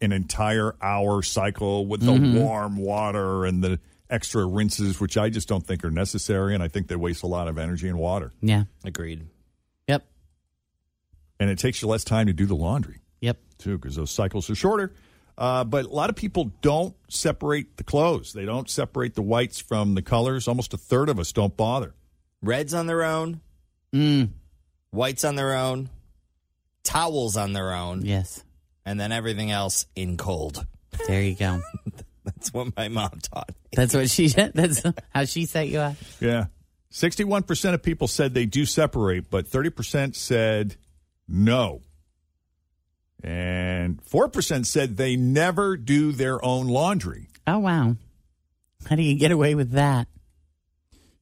an 0.00 0.12
entire 0.12 0.76
hour 0.82 1.22
cycle 1.22 1.86
with 1.86 2.00
the 2.02 2.12
Mhm. 2.12 2.34
warm 2.34 2.76
water 2.76 3.44
and 3.46 3.62
the 3.64 3.80
extra 4.10 4.44
rinses, 4.44 5.00
which 5.00 5.16
I 5.16 5.30
just 5.30 5.48
don't 5.48 5.66
think 5.66 5.84
are 5.84 5.90
necessary. 5.90 6.54
And 6.54 6.62
I 6.62 6.68
think 6.68 6.88
they 6.88 6.96
waste 6.96 7.22
a 7.22 7.26
lot 7.26 7.48
of 7.48 7.56
energy 7.56 7.88
and 7.88 7.98
water. 7.98 8.32
Yeah. 8.42 8.64
Agreed. 8.84 9.26
Yep. 9.88 10.06
And 11.40 11.48
it 11.50 11.58
takes 11.58 11.80
you 11.80 11.88
less 11.88 12.04
time 12.04 12.26
to 12.26 12.32
do 12.32 12.44
the 12.44 12.54
laundry. 12.56 13.00
Yep. 13.20 13.38
Too, 13.58 13.78
because 13.78 13.96
those 13.96 14.10
cycles 14.10 14.50
are 14.50 14.54
shorter. 14.54 14.92
Uh, 15.42 15.64
but 15.64 15.86
a 15.86 15.88
lot 15.88 16.08
of 16.08 16.14
people 16.14 16.52
don't 16.62 16.94
separate 17.08 17.76
the 17.76 17.82
clothes. 17.82 18.32
They 18.32 18.44
don't 18.44 18.70
separate 18.70 19.14
the 19.16 19.22
whites 19.22 19.58
from 19.58 19.94
the 19.96 20.02
colors. 20.02 20.46
Almost 20.46 20.72
a 20.72 20.76
third 20.76 21.08
of 21.08 21.18
us 21.18 21.32
don't 21.32 21.56
bother. 21.56 21.94
Reds 22.42 22.72
on 22.74 22.86
their 22.86 23.02
own, 23.02 23.40
Mm. 23.92 24.28
whites 24.92 25.24
on 25.24 25.34
their 25.34 25.54
own, 25.56 25.90
towels 26.84 27.36
on 27.36 27.54
their 27.54 27.72
own. 27.74 28.04
Yes. 28.04 28.44
And 28.86 29.00
then 29.00 29.10
everything 29.10 29.50
else 29.50 29.86
in 29.96 30.16
cold. 30.16 30.64
There 31.08 31.22
you 31.22 31.34
go. 31.34 31.60
That's 32.24 32.52
what 32.52 32.76
my 32.76 32.86
mom 32.88 33.18
taught. 33.22 33.48
me. 33.48 33.54
That's 33.72 33.94
what 33.94 34.08
she. 34.10 34.28
That's 34.54 34.82
how 35.12 35.24
she 35.24 35.46
set 35.46 35.66
you 35.68 35.80
up. 35.80 35.96
Yeah. 36.20 36.44
61% 36.92 37.74
of 37.74 37.82
people 37.82 38.06
said 38.06 38.34
they 38.34 38.44
do 38.46 38.64
separate, 38.66 39.28
but 39.30 39.46
30% 39.50 40.14
said 40.14 40.76
no. 41.26 41.80
And 43.22 44.02
4% 44.04 44.66
said 44.66 44.96
they 44.96 45.16
never 45.16 45.76
do 45.76 46.12
their 46.12 46.44
own 46.44 46.66
laundry. 46.66 47.28
Oh 47.46 47.60
wow. 47.60 47.96
How 48.86 48.96
do 48.96 49.02
you 49.02 49.16
get 49.16 49.30
away 49.30 49.54
with 49.54 49.72
that? 49.72 50.08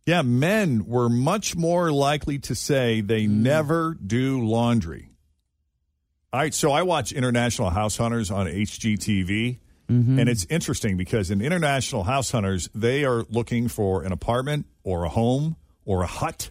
Yeah, 0.06 0.22
men 0.22 0.86
were 0.86 1.08
much 1.08 1.54
more 1.54 1.92
likely 1.92 2.38
to 2.40 2.54
say 2.54 3.00
they 3.00 3.26
hmm. 3.26 3.42
never 3.42 3.94
do 3.94 4.44
laundry. 4.44 5.10
All 6.32 6.40
right, 6.40 6.54
so 6.54 6.70
I 6.70 6.82
watch 6.82 7.12
International 7.12 7.70
House 7.70 7.96
Hunters 7.96 8.30
on 8.30 8.46
HGTV, 8.46 9.58
mm-hmm. 9.88 10.18
and 10.18 10.28
it's 10.28 10.46
interesting 10.48 10.96
because 10.96 11.30
in 11.30 11.40
International 11.40 12.04
House 12.04 12.30
Hunters, 12.30 12.68
they 12.72 13.04
are 13.04 13.24
looking 13.30 13.66
for 13.66 14.04
an 14.04 14.12
apartment 14.12 14.66
or 14.84 15.04
a 15.04 15.08
home 15.08 15.56
or 15.84 16.02
a 16.02 16.06
hut. 16.06 16.50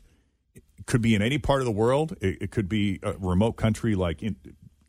It 0.53 0.85
could 0.85 1.01
be 1.01 1.15
in 1.15 1.21
any 1.21 1.37
part 1.37 1.61
of 1.61 1.65
the 1.65 1.71
world. 1.71 2.13
It, 2.19 2.41
it 2.41 2.51
could 2.51 2.67
be 2.67 2.99
a 3.03 3.13
remote 3.13 3.53
country 3.53 3.95
like 3.95 4.21
in 4.21 4.35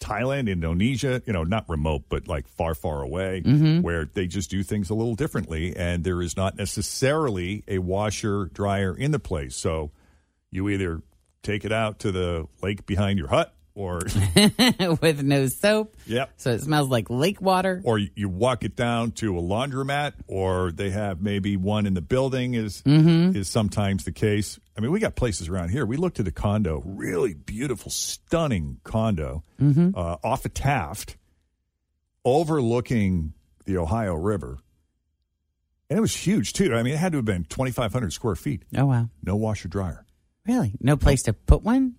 Thailand, 0.01 0.49
Indonesia, 0.49 1.23
you 1.27 1.33
know, 1.33 1.45
not 1.45 1.69
remote, 1.69 2.05
but 2.09 2.27
like 2.27 2.49
far, 2.49 2.75
far 2.75 3.03
away, 3.03 3.43
Mhm. 3.45 3.83
where 3.83 4.07
they 4.07 4.27
just 4.27 4.51
do 4.51 4.63
things 4.63 4.89
a 4.91 4.95
little 4.95 5.15
differently. 5.15 5.77
And 5.77 6.05
there 6.05 6.23
is 6.23 6.37
not 6.37 6.57
necessarily 6.57 7.63
a 7.69 7.79
washer, 7.79 8.47
dryer 8.53 8.97
in 8.97 9.11
the 9.11 9.19
place. 9.19 9.55
So 9.55 9.93
you 10.51 10.69
either 10.69 11.03
take 11.43 11.65
it 11.65 11.73
out 11.73 11.99
to 12.01 12.11
the 12.11 12.47
lake 12.63 12.87
behind 12.87 13.19
your 13.19 13.29
hut 13.29 13.55
or, 13.81 14.01
with 15.01 15.23
no 15.23 15.47
soap. 15.47 15.97
yep. 16.07 16.33
So 16.37 16.51
it 16.53 16.61
smells 16.61 16.89
like 16.89 17.09
lake 17.09 17.41
water. 17.41 17.81
Or 17.85 17.99
you 17.99 18.29
walk 18.29 18.63
it 18.65 18.77
down 18.77 19.13
to 19.13 19.39
a 19.39 19.43
laundromat, 19.43 20.13
or 20.27 20.71
they 20.73 20.91
have 20.91 21.21
maybe 21.23 21.57
one 21.57 21.87
in 21.87 21.95
the 21.95 22.01
building. 22.03 22.55
Is 22.55 22.83
Mhm. 22.83 23.35
is 23.35 23.49
sometimes 23.49 24.05
the 24.05 24.13
case. 24.13 24.59
I 24.77 24.81
mean, 24.81 24.91
we 24.93 25.01
got 25.01 25.15
places 25.17 25.49
around 25.49 25.71
here. 25.71 25.85
We 25.87 25.97
looked 25.97 26.21
at 26.21 26.29
a 26.29 26.33
condo, 26.33 26.83
really 26.85 27.35
beautiful, 27.35 27.91
stunning 27.91 28.79
condo 28.85 29.45
Mhm. 29.61 29.97
uh, 29.97 30.17
off 30.23 30.45
of 30.45 30.55
Taft, 30.55 31.17
overlooking 32.25 33.33
the 33.65 33.77
Ohio 33.79 34.15
River, 34.15 34.59
and 35.89 35.99
it 35.99 36.03
was 36.03 36.15
huge 36.15 36.53
too. 36.53 36.75
I 36.75 36.83
mean, 36.83 36.95
it 36.95 36.99
had 36.99 37.13
to 37.13 37.19
have 37.19 37.25
been 37.25 37.45
twenty 37.45 37.71
five 37.71 37.93
hundred 37.93 38.13
square 38.13 38.37
feet. 38.37 38.63
Oh 38.77 38.87
wow. 38.87 39.09
No 39.25 39.37
washer 39.37 39.69
dryer. 39.69 40.05
Really? 40.47 40.75
No 40.81 40.97
place 40.97 41.23
to 41.25 41.33
put 41.33 41.63
one? 41.63 41.97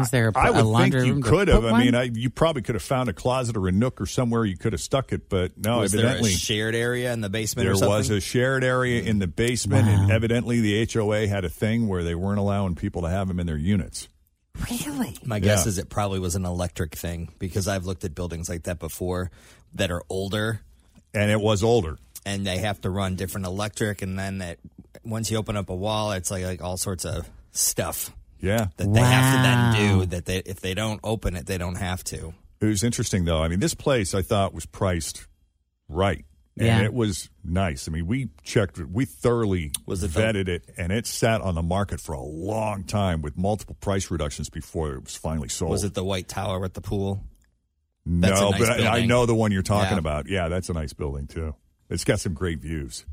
Is 0.00 0.10
there 0.10 0.28
a, 0.28 0.38
I 0.38 0.48
a 0.48 0.52
would 0.52 0.64
laundry 0.64 1.00
think 1.00 1.06
you 1.06 1.12
room 1.14 1.22
to 1.22 1.28
could 1.30 1.48
have. 1.48 1.62
put 1.62 1.72
I 1.72 1.84
mean. 1.84 1.94
I, 1.94 2.02
you 2.04 2.28
probably 2.28 2.60
could 2.62 2.74
have 2.74 2.82
found 2.82 3.08
a 3.08 3.14
closet 3.14 3.56
or 3.56 3.66
a 3.66 3.72
nook 3.72 4.00
or 4.00 4.06
somewhere 4.06 4.44
you 4.44 4.56
could 4.56 4.72
have 4.74 4.80
stuck 4.82 5.12
it, 5.12 5.28
but 5.30 5.56
no, 5.56 5.78
was 5.78 5.92
there 5.92 6.02
a 6.04 6.08
evidently 6.08 6.32
shared 6.32 6.74
area 6.74 7.12
in 7.12 7.22
the 7.22 7.30
basement 7.30 7.64
there 7.64 7.72
or 7.72 7.76
something? 7.76 7.96
was 7.96 8.10
a 8.10 8.20
shared 8.20 8.62
area 8.62 9.02
in 9.02 9.20
the 9.20 9.26
basement, 9.26 9.88
and 9.88 10.10
evidently 10.10 10.60
the 10.60 10.86
HOA 10.92 11.26
had 11.28 11.44
a 11.46 11.48
thing 11.48 11.88
where 11.88 12.02
they 12.04 12.14
weren't 12.14 12.38
allowing 12.38 12.74
people 12.74 13.02
to 13.02 13.08
have 13.08 13.28
them 13.28 13.40
in 13.40 13.46
their 13.46 13.56
units. 13.56 14.08
Really? 14.70 15.16
My 15.24 15.38
guess 15.38 15.64
Yeah. 15.64 15.68
is 15.70 15.78
it 15.78 15.88
probably 15.88 16.18
was 16.18 16.34
an 16.34 16.44
electric 16.44 16.94
thing 16.94 17.32
because 17.38 17.68
I've 17.68 17.84
looked 17.86 18.04
at 18.04 18.14
buildings 18.14 18.48
like 18.48 18.64
that 18.64 18.78
before 18.78 19.30
that 19.74 19.90
are 19.90 20.02
older. 20.08 20.60
And 21.14 21.30
it 21.30 21.40
was 21.40 21.62
older. 21.62 21.98
And 22.24 22.46
they 22.46 22.58
have 22.58 22.80
to 22.82 22.90
run 22.90 23.16
different 23.16 23.46
electric. 23.46 24.00
And 24.02 24.18
then 24.18 24.38
that, 24.38 24.58
once 25.04 25.30
you 25.30 25.36
open 25.36 25.56
up 25.56 25.68
a 25.68 25.74
wall, 25.74 26.12
it's 26.12 26.30
like, 26.30 26.44
like 26.44 26.62
all 26.62 26.76
sorts 26.78 27.04
of 27.04 27.28
stuff 27.52 28.10
Yeah, 28.40 28.66
that 28.76 28.92
they 28.92 29.00
have 29.00 29.36
to 29.36 29.42
then 29.42 29.98
do 30.00 30.06
that 30.06 30.24
they, 30.26 30.38
if 30.38 30.60
they 30.60 30.74
don't 30.74 31.00
open 31.02 31.36
it, 31.36 31.46
they 31.46 31.58
don't 31.58 31.76
have 31.76 32.04
to. 32.04 32.34
It 32.60 32.66
was 32.66 32.82
interesting 32.84 33.24
though. 33.24 33.42
I 33.42 33.48
mean, 33.48 33.60
this 33.60 33.74
place 33.74 34.14
I 34.14 34.22
thought 34.22 34.52
was 34.54 34.66
priced 34.66 35.26
right. 35.88 36.24
And 36.58 36.66
Yeah. 36.66 36.82
it 36.84 36.94
was 36.94 37.28
nice. 37.44 37.86
I 37.86 37.92
mean, 37.92 38.06
we 38.06 38.30
checked 38.42 38.78
it, 38.78 38.90
we 38.90 39.04
thoroughly 39.04 39.72
Was 39.84 40.02
it 40.02 40.12
the- 40.14 40.20
vetted 40.20 40.48
it, 40.48 40.64
and 40.78 40.90
it 40.90 41.06
sat 41.06 41.42
on 41.42 41.54
the 41.54 41.62
market 41.62 42.00
for 42.00 42.12
a 42.14 42.22
long 42.22 42.84
time 42.84 43.20
with 43.20 43.36
multiple 43.36 43.76
price 43.80 44.10
reductions 44.10 44.48
before 44.48 44.94
it 44.94 45.04
was 45.04 45.16
finally 45.16 45.48
sold. 45.50 45.70
Was 45.72 45.84
it 45.84 45.92
the 45.92 46.02
white 46.04 46.28
tower 46.28 46.64
at 46.64 46.72
the 46.72 46.80
pool? 46.80 47.22
No, 48.06 48.28
That's 48.28 48.40
a 48.40 48.50
nice 48.50 48.58
but 48.60 48.68
I, 48.70 48.74
I 48.74 48.76
building. 48.92 49.08
know 49.08 49.26
the 49.26 49.34
one 49.34 49.52
you're 49.52 49.62
talking 49.62 49.92
Yeah. 49.96 49.98
about. 49.98 50.28
Yeah, 50.28 50.48
that's 50.48 50.70
a 50.70 50.72
nice 50.72 50.92
building 50.94 51.26
too. 51.26 51.54
It's 51.90 52.04
got 52.04 52.20
some 52.20 52.32
great 52.34 52.60
views. 52.60 53.04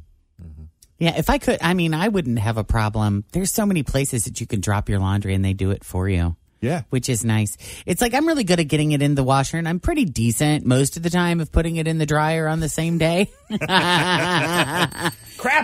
Mm-hmm. 0.41 0.63
Yeah, 1.03 1.15
if 1.17 1.29
I 1.29 1.37
could, 1.37 1.57
I 1.61 1.73
mean, 1.73 1.93
I 1.93 2.07
wouldn't 2.07 2.39
have 2.39 2.55
a 2.55 2.63
problem. 2.63 3.25
There's 3.33 3.51
so 3.51 3.65
many 3.65 3.83
places 3.83 4.23
that 4.23 4.39
you 4.39 4.47
can 4.47 4.61
drop 4.61 4.87
your 4.87 4.99
laundry 4.99 5.33
and 5.33 5.43
they 5.43 5.51
do 5.51 5.71
it 5.71 5.83
for 5.83 6.07
you. 6.07 6.37
Yeah. 6.61 6.83
Which 6.91 7.09
is 7.09 7.25
nice. 7.25 7.57
It's 7.85 8.01
like 8.01 8.13
I'm 8.13 8.25
really 8.25 8.45
good 8.45 8.61
at 8.61 8.69
getting 8.69 8.93
it 8.93 9.01
in 9.01 9.15
the 9.15 9.23
washer 9.23 9.57
and 9.57 9.67
I'm 9.67 9.81
pretty 9.81 10.05
decent 10.05 10.65
most 10.65 10.95
of 10.95 11.03
the 11.03 11.09
time 11.09 11.41
of 11.41 11.51
putting 11.51 11.75
it 11.75 11.89
in 11.89 11.97
the 11.97 12.05
dryer 12.05 12.47
on 12.47 12.61
the 12.61 12.69
same 12.69 12.97
day. 12.97 13.29
Crap, 13.49 13.67
I 13.67 15.11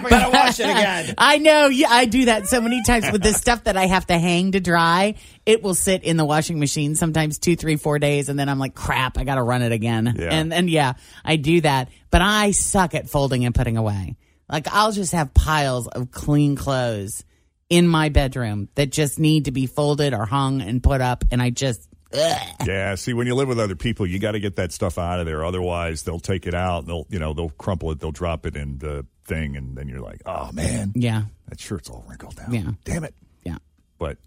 gotta 0.09 0.29
wash 0.29 0.59
it 0.59 0.65
again. 0.65 1.13
I 1.17 1.37
know. 1.37 1.67
Yeah, 1.67 1.87
I 1.89 2.03
do 2.03 2.25
that 2.25 2.47
so 2.47 2.59
many 2.59 2.83
times 2.83 3.09
with 3.09 3.23
the 3.23 3.31
stuff 3.31 3.63
that 3.63 3.77
I 3.77 3.85
have 3.85 4.07
to 4.07 4.19
hang 4.19 4.51
to 4.51 4.59
dry. 4.59 5.15
It 5.45 5.63
will 5.63 5.73
sit 5.73 6.03
in 6.03 6.17
the 6.17 6.25
washing 6.25 6.59
machine 6.59 6.95
sometimes 6.95 7.39
two, 7.39 7.55
three, 7.55 7.77
four 7.77 7.97
days, 7.97 8.27
and 8.27 8.37
then 8.37 8.49
I'm 8.49 8.59
like, 8.59 8.75
crap, 8.75 9.17
I 9.17 9.23
got 9.23 9.35
to 9.35 9.43
run 9.43 9.61
it 9.61 9.71
again. 9.71 10.15
Yeah. 10.19 10.33
And 10.33 10.53
and 10.53 10.69
yeah, 10.69 10.95
I 11.23 11.37
do 11.37 11.61
that. 11.61 11.87
But 12.11 12.23
I 12.23 12.51
suck 12.51 12.93
at 12.93 13.07
folding 13.07 13.45
and 13.45 13.55
putting 13.55 13.77
away. 13.77 14.17
Like 14.49 14.67
I'll 14.73 14.91
just 14.91 15.11
have 15.13 15.33
piles 15.33 15.87
of 15.87 16.11
clean 16.11 16.55
clothes 16.55 17.23
in 17.69 17.87
my 17.87 18.09
bedroom 18.09 18.67
that 18.75 18.89
just 18.91 19.19
need 19.19 19.45
to 19.45 19.51
be 19.51 19.67
folded 19.67 20.13
or 20.13 20.25
hung 20.25 20.61
and 20.61 20.81
put 20.81 21.01
up, 21.01 21.23
and 21.31 21.41
I 21.41 21.49
just. 21.51 21.87
Ugh. 22.11 22.47
Yeah, 22.65 22.95
see, 22.95 23.13
when 23.13 23.27
you 23.27 23.35
live 23.35 23.47
with 23.47 23.59
other 23.59 23.75
people, 23.75 24.07
you 24.07 24.17
got 24.17 24.31
to 24.31 24.39
get 24.39 24.55
that 24.55 24.71
stuff 24.71 24.97
out 24.97 25.19
of 25.19 25.27
there. 25.27 25.45
Otherwise, 25.45 26.01
they'll 26.01 26.19
take 26.19 26.47
it 26.47 26.55
out. 26.55 26.87
They'll, 26.87 27.05
you 27.11 27.19
know, 27.19 27.33
they'll 27.33 27.51
crumple 27.51 27.91
it. 27.91 27.99
They'll 27.99 28.11
drop 28.11 28.47
it 28.47 28.55
in 28.55 28.79
the 28.79 29.05
thing, 29.25 29.55
and 29.55 29.77
then 29.77 29.87
you're 29.87 30.01
like, 30.01 30.23
oh 30.25 30.51
man, 30.51 30.91
Yeah. 30.95 31.25
that 31.49 31.59
shirt's 31.59 31.87
all 31.87 32.03
wrinkled 32.09 32.35
down. 32.35 32.51
Yeah. 32.51 32.71
damn 32.83 33.03
it. 33.03 33.13
Yeah. 33.45 33.57
But 33.99 34.17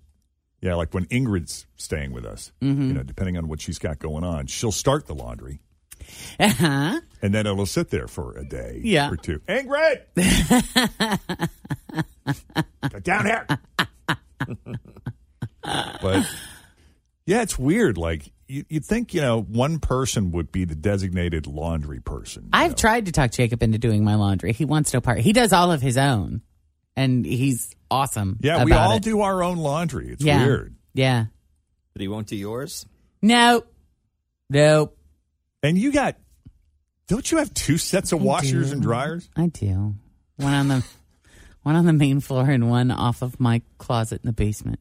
yeah, 0.60 0.74
like 0.76 0.94
when 0.94 1.06
Ingrid's 1.06 1.66
staying 1.74 2.12
with 2.12 2.24
us, 2.24 2.52
Mhm. 2.62 2.86
you 2.86 2.92
know, 2.94 3.02
depending 3.02 3.36
on 3.36 3.48
what 3.48 3.60
she's 3.60 3.80
got 3.80 3.98
going 3.98 4.22
on, 4.22 4.46
she'll 4.46 4.70
start 4.70 5.06
the 5.06 5.14
laundry, 5.16 5.60
Uh-huh. 6.40 7.00
and 7.22 7.34
then 7.34 7.46
it'll 7.46 7.66
sit 7.66 7.90
there 7.90 8.06
for 8.08 8.36
a 8.36 8.44
day 8.44 8.80
Yeah. 8.84 9.10
or 9.10 9.16
two. 9.16 9.40
Ingrid, 9.48 10.02
get 12.90 13.04
down 13.04 13.26
here. 13.26 13.46
but 16.02 16.26
yeah, 17.26 17.42
it's 17.42 17.58
weird. 17.58 17.96
Like 17.98 18.32
you, 18.48 18.64
you'd 18.68 18.84
think, 18.84 19.14
you 19.14 19.20
know, 19.20 19.40
one 19.40 19.78
person 19.78 20.32
would 20.32 20.50
be 20.52 20.64
the 20.64 20.74
designated 20.74 21.46
laundry 21.46 22.00
person. 22.00 22.48
I've 22.52 22.76
tried 22.76 23.06
to 23.06 23.12
talk 23.12 23.30
Jacob 23.30 23.62
into 23.62 23.78
doing 23.78 24.04
my 24.04 24.16
laundry. 24.16 24.52
He 24.52 24.64
wants 24.64 24.92
no 24.92 25.00
part. 25.00 25.20
He 25.20 25.32
does 25.32 25.52
all 25.52 25.70
of 25.72 25.80
his 25.80 25.96
own, 25.96 26.42
and 26.96 27.24
he's 27.24 27.74
awesome. 27.90 28.38
Yeah, 28.40 28.64
we 28.64 28.72
all 28.72 28.96
it. 28.96 29.02
do 29.02 29.20
our 29.20 29.42
own 29.42 29.58
laundry. 29.58 30.10
It's 30.12 30.24
Yeah. 30.24 30.44
weird. 30.44 30.74
Yeah. 30.94 31.26
But 31.92 32.02
he 32.02 32.08
won't 32.08 32.26
do 32.26 32.36
yours? 32.36 32.86
No. 33.22 33.64
Nope. 34.50 34.96
And 35.62 35.78
you 35.78 35.92
got, 35.92 36.16
don't 37.08 37.30
you 37.30 37.38
have 37.38 37.52
two 37.54 37.78
sets 37.78 38.12
of 38.12 38.20
I 38.20 38.24
washers 38.24 38.68
do. 38.68 38.72
and 38.74 38.82
dryers? 38.82 39.28
I 39.36 39.46
do. 39.46 39.94
One 40.36 40.52
on 40.54 40.68
the 40.68 40.84
one 41.62 41.76
on 41.76 41.86
the 41.86 41.92
main 41.92 42.20
floor 42.20 42.48
and 42.50 42.68
one 42.70 42.90
off 42.90 43.22
of 43.22 43.38
my 43.38 43.62
closet 43.78 44.20
in 44.22 44.26
the 44.26 44.32
basement. 44.32 44.80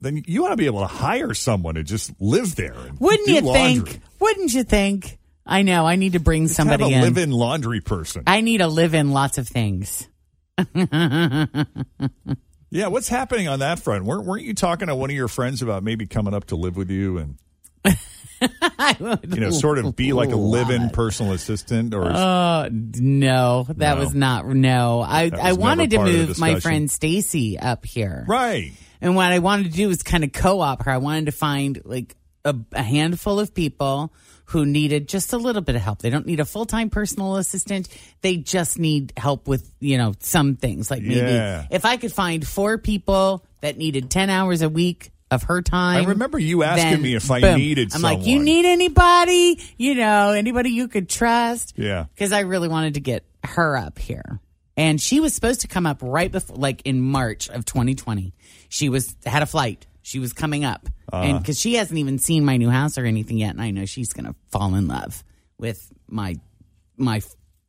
Then 0.00 0.22
you 0.26 0.46
ought 0.46 0.50
to 0.50 0.56
be 0.56 0.66
able 0.66 0.80
to 0.80 0.86
hire 0.86 1.34
someone 1.34 1.74
to 1.74 1.82
just 1.82 2.12
live 2.20 2.54
there. 2.56 2.72
And 2.74 2.98
Wouldn't 3.00 3.26
do 3.26 3.32
you 3.34 3.40
laundry. 3.40 3.92
think? 3.92 4.02
Wouldn't 4.20 4.54
you 4.54 4.62
think? 4.62 5.18
I 5.44 5.62
know. 5.62 5.86
I 5.86 5.96
need 5.96 6.12
to 6.12 6.20
bring 6.20 6.44
Just 6.44 6.56
somebody 6.56 6.84
have 6.84 6.92
a 6.92 6.96
in. 6.96 7.02
live-in 7.02 7.30
laundry 7.32 7.80
person. 7.80 8.22
I 8.26 8.40
need 8.42 8.58
to 8.58 8.68
live 8.68 8.94
in 8.94 9.10
lots 9.12 9.38
of 9.38 9.48
things. 9.48 10.06
yeah, 12.70 12.88
what's 12.88 13.08
happening 13.08 13.48
on 13.48 13.60
that 13.60 13.78
front? 13.80 14.04
Weren't, 14.04 14.26
weren't 14.26 14.44
you 14.44 14.54
talking 14.54 14.88
to 14.88 14.94
one 14.94 15.10
of 15.10 15.16
your 15.16 15.28
friends 15.28 15.62
about 15.62 15.82
maybe 15.82 16.06
coming 16.06 16.34
up 16.34 16.44
to 16.46 16.56
live 16.56 16.76
with 16.76 16.90
you 16.90 17.18
and 17.18 17.38
you 19.00 19.40
know, 19.40 19.50
sort 19.50 19.78
of 19.78 19.96
be 19.96 20.12
like 20.12 20.30
a 20.30 20.36
live-in 20.36 20.90
personal 20.90 21.32
assistant 21.32 21.94
or 21.94 22.04
Oh 22.14 22.68
no, 22.70 23.66
that 23.68 23.94
No. 23.94 24.00
was 24.00 24.14
not. 24.14 24.46
No, 24.46 25.00
I 25.00 25.28
That 25.30 25.40
I 25.40 25.48
was 25.52 25.58
wanted 25.58 25.90
never 25.90 25.90
to 25.90 25.96
part 25.96 26.08
of 26.08 26.12
the 26.14 26.18
move 26.28 26.38
my 26.38 26.46
discussion. 26.54 26.60
friend 26.60 26.90
Stacy 26.90 27.58
up 27.58 27.84
here. 27.84 28.24
right? 28.28 28.72
And 29.00 29.14
what 29.16 29.32
I 29.32 29.38
wanted 29.40 29.64
to 29.64 29.70
do 29.70 29.88
was 29.88 30.02
kind 30.02 30.24
of 30.24 30.32
co-op 30.32 30.82
her. 30.84 30.90
I 30.90 30.98
wanted 30.98 31.26
to 31.26 31.32
find 31.32 31.80
like 31.84 32.16
a, 32.44 32.54
a 32.72 32.82
handful 32.82 33.38
of 33.40 33.54
people 33.54 34.12
who 34.46 34.64
needed 34.64 35.08
just 35.08 35.32
a 35.32 35.36
little 35.36 35.60
bit 35.62 35.74
of 35.76 35.82
help. 35.82 35.98
They 36.00 36.08
don't 36.10 36.24
need 36.26 36.40
a 36.40 36.44
full-time 36.46 36.88
personal 36.90 37.36
assistant. 37.36 37.88
They 38.22 38.36
just 38.38 38.78
need 38.78 39.12
help 39.16 39.46
with, 39.46 39.70
you 39.78 39.98
know, 39.98 40.14
some 40.20 40.56
things 40.56 40.90
like 40.90 41.02
maybe 41.02 41.16
Yeah. 41.20 41.66
if 41.70 41.84
I 41.84 41.96
could 41.98 42.12
find 42.12 42.46
four 42.46 42.78
people 42.78 43.44
that 43.60 43.76
needed 43.76 44.10
10 44.10 44.30
hours 44.30 44.62
a 44.62 44.68
week 44.70 45.10
of 45.30 45.44
her 45.44 45.60
time. 45.62 46.04
I 46.04 46.08
remember 46.08 46.38
you 46.38 46.62
asking 46.62 46.90
then 46.90 47.02
me 47.02 47.14
if 47.14 47.30
I 47.30 47.40
boom. 47.40 47.58
needed 47.58 47.94
I'm 47.94 48.02
like, 48.02 48.24
you 48.26 48.38
need 48.38 48.64
anybody, 48.64 49.60
you 49.76 49.94
know, 49.94 50.30
anybody 50.32 50.70
you 50.70 50.88
could 50.88 51.08
trust 51.08 51.74
Yeah. 51.76 52.06
because 52.14 52.32
I 52.32 52.40
really 52.40 52.68
wanted 52.68 52.94
to 52.94 53.00
get 53.00 53.24
her 53.44 53.76
up 53.76 53.98
here. 53.98 54.40
And 54.76 55.00
she 55.00 55.20
was 55.20 55.34
supposed 55.34 55.62
to 55.62 55.68
come 55.68 55.86
up 55.86 55.98
right 56.02 56.30
before, 56.30 56.56
like 56.56 56.82
in 56.84 57.00
March 57.00 57.48
of 57.48 57.64
2020. 57.64 58.32
She 58.68 58.88
was 58.88 59.14
had 59.26 59.42
a 59.42 59.46
flight. 59.46 59.86
She 60.02 60.18
was 60.20 60.32
coming 60.32 60.64
up, 60.64 60.88
Uh-huh. 61.12 61.22
and 61.22 61.38
because 61.40 61.58
she 61.60 61.74
hasn't 61.74 61.98
even 61.98 62.18
seen 62.18 62.44
my 62.44 62.56
new 62.56 62.70
house 62.70 62.96
or 62.96 63.04
anything 63.04 63.36
yet, 63.38 63.50
and 63.50 63.60
I 63.60 63.70
know 63.72 63.84
she's 63.84 64.12
gonna 64.14 64.34
fall 64.50 64.74
in 64.76 64.86
love 64.88 65.22
with 65.58 65.92
my 66.08 66.36
my 66.96 67.20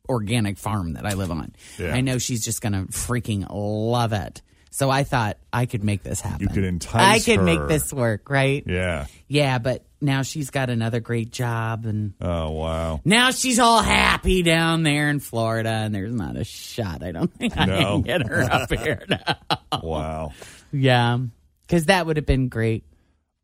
organic 0.08 0.56
farm 0.58 0.94
that 0.94 1.04
I 1.04 1.14
live 1.14 1.30
on. 1.30 1.52
Yeah. 1.78 1.92
I 1.94 2.00
know 2.00 2.18
she's 2.18 2.44
just 2.44 2.60
gonna 2.62 2.84
freaking 2.86 3.46
love 3.50 4.12
it. 4.12 4.40
So 4.72 4.88
I 4.88 5.02
thought 5.02 5.36
I 5.52 5.66
could 5.66 5.82
make 5.82 6.02
this 6.04 6.20
happen. 6.20 6.42
You 6.42 6.48
could 6.48 6.64
entice. 6.64 6.94
I 7.02 7.18
could 7.18 7.42
make 7.44 7.66
this 7.66 7.92
work, 7.92 8.30
right? 8.30 8.62
Yeah. 8.66 9.06
Yeah, 9.26 9.58
but 9.58 9.84
now 10.00 10.22
she's 10.22 10.50
got 10.50 10.70
another 10.70 11.00
great 11.00 11.30
job 11.30 11.84
and 11.86 12.14
Oh 12.20 12.50
wow. 12.52 13.00
now 13.04 13.32
she's 13.32 13.58
all 13.58 13.82
happy 13.82 14.42
down 14.42 14.82
there 14.84 15.10
in 15.10 15.18
Florida, 15.20 15.68
and 15.70 15.94
there's 15.94 16.14
not 16.14 16.36
a 16.36 16.44
shot. 16.44 17.02
I 17.02 17.10
don't 17.12 17.32
think 17.34 17.56
I 17.58 17.66
can 17.66 18.02
get 18.02 18.26
her 18.26 18.42
up 18.42 18.72
here 18.78 19.02
now. 19.08 19.80
Wow. 19.82 20.32
Yeah, 20.72 21.18
because 21.66 21.86
that 21.86 22.06
would 22.06 22.16
have 22.16 22.26
been 22.26 22.48
great. 22.48 22.84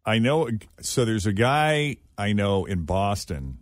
I 0.05 0.21
know. 0.21 0.49
So 0.81 1.05
there's 1.05 1.27
a 1.27 1.33
guy 1.33 1.97
I 2.17 2.33
know 2.33 2.65
in 2.67 2.85
Boston 2.85 3.59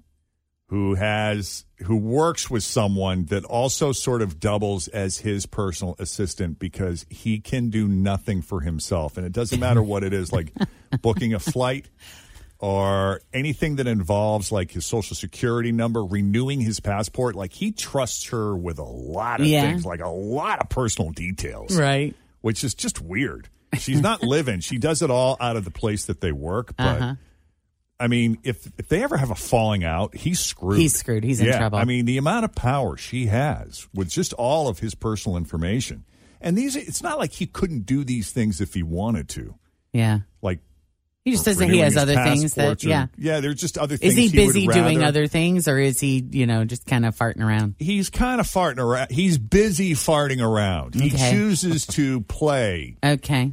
who 0.75 0.95
has 0.97 1.65
who 1.85 1.95
works 1.97 2.51
with 2.51 2.65
someone 2.65 3.27
that 3.27 3.45
also 3.45 3.93
sort 3.93 4.23
of 4.23 4.41
doubles 4.41 4.89
as 4.89 5.19
his 5.19 5.47
personal 5.47 5.95
assistant 6.01 6.59
because 6.59 7.07
he 7.09 7.39
can 7.39 7.71
do 7.71 7.87
nothing 7.87 8.43
for 8.43 8.61
himself, 8.61 9.17
and 9.17 9.25
it 9.25 9.31
doesn't 9.31 9.61
matter 9.61 9.81
what 9.81 10.03
it 10.03 10.13
is, 10.13 10.33
like 10.33 10.53
booking 11.01 11.33
a 11.33 11.39
flight 11.39 11.89
or 12.59 13.21
anything 13.33 13.77
that 13.77 13.87
involves 13.87 14.51
like 14.51 14.73
his 14.73 14.85
social 14.85 15.15
security 15.15 15.71
number, 15.71 16.05
renewing 16.05 16.61
his 16.61 16.81
passport. 16.81 17.37
Like 17.37 17.53
he 17.53 17.71
trusts 17.71 18.31
her 18.31 18.57
with 18.57 18.81
a 18.81 18.85
lot 18.85 19.41
of 19.41 19.47
Yeah. 19.47 19.63
things, 19.63 19.87
like 19.87 20.01
a 20.01 20.09
lot 20.09 20.61
of 20.61 20.69
personal 20.71 21.13
details, 21.13 21.77
Right. 21.79 22.17
which 22.41 22.65
is 22.65 22.75
just 22.75 23.01
weird. 23.01 23.49
She's 23.79 24.01
not 24.01 24.25
living. 24.25 24.59
She 24.59 24.79
does 24.79 25.03
it 25.03 25.11
all 25.11 25.37
out 25.39 25.57
of 25.57 25.65
the 25.65 25.71
place 25.71 26.07
that 26.07 26.21
they 26.21 26.33
work. 26.33 26.75
But 26.77 27.01
Uh-huh. 27.03 27.15
I 28.05 28.09
mean, 28.09 28.39
if 28.45 28.67
if 28.79 28.89
they 28.89 29.03
ever 29.03 29.17
have 29.17 29.31
a 29.31 29.35
falling 29.35 29.83
out, 29.83 30.15
he's 30.15 30.39
screwed. 30.39 30.79
He's 30.79 30.95
screwed. 30.95 31.25
He's 31.25 31.41
in 31.41 31.47
Yeah, 31.47 31.59
trouble. 31.59 31.79
I 31.79 31.85
mean, 31.85 32.05
the 32.05 32.19
amount 32.19 32.45
of 32.45 32.55
power 32.55 32.97
she 32.99 33.27
has 33.27 33.89
with 33.95 34.11
just 34.11 34.33
all 34.35 34.69
of 34.69 34.79
his 34.81 34.95
personal 34.95 35.39
information, 35.39 36.05
and 36.41 36.57
these 36.59 36.77
it's 36.77 37.03
not 37.03 37.19
like 37.19 37.33
he 37.33 37.47
couldn't 37.47 37.87
do 37.87 38.05
these 38.05 38.31
things 38.31 38.61
if 38.61 38.75
he 38.75 38.83
wanted 38.83 39.29
to. 39.31 39.55
Yeah, 39.93 40.19
Like 40.43 40.59
he 41.25 41.31
just 41.31 41.45
says 41.45 41.57
that 41.57 41.71
he 41.71 41.79
has 41.79 41.97
other 41.97 42.15
things 42.15 42.53
that. 42.55 42.85
or- 42.85 42.89
Yeah, 42.89 43.07
yeah, 43.17 43.41
there's 43.41 43.59
just 43.61 43.79
other 43.79 43.97
things. 43.97 44.13
is 44.13 44.19
he 44.19 44.25
would 44.45 44.53
busy 44.53 44.67
doing 44.67 45.03
other 45.03 45.27
things, 45.27 45.67
or 45.69 45.79
is 45.79 45.99
he, 46.01 46.23
you 46.33 46.45
know, 46.47 46.67
just 46.67 46.85
kind 46.85 47.07
of 47.07 47.17
farting 47.17 47.41
around? 47.41 47.77
He's 47.79 48.11
kind 48.11 48.41
of 48.41 48.47
farting 48.47 48.79
around. 48.79 49.11
He's 49.11 49.39
busy 49.39 49.93
farting 49.95 50.43
around. 50.43 50.95
He 50.97 51.09
chooses 51.11 51.87
to 51.87 52.21
play, 52.23 52.97
Okay. 53.03 53.53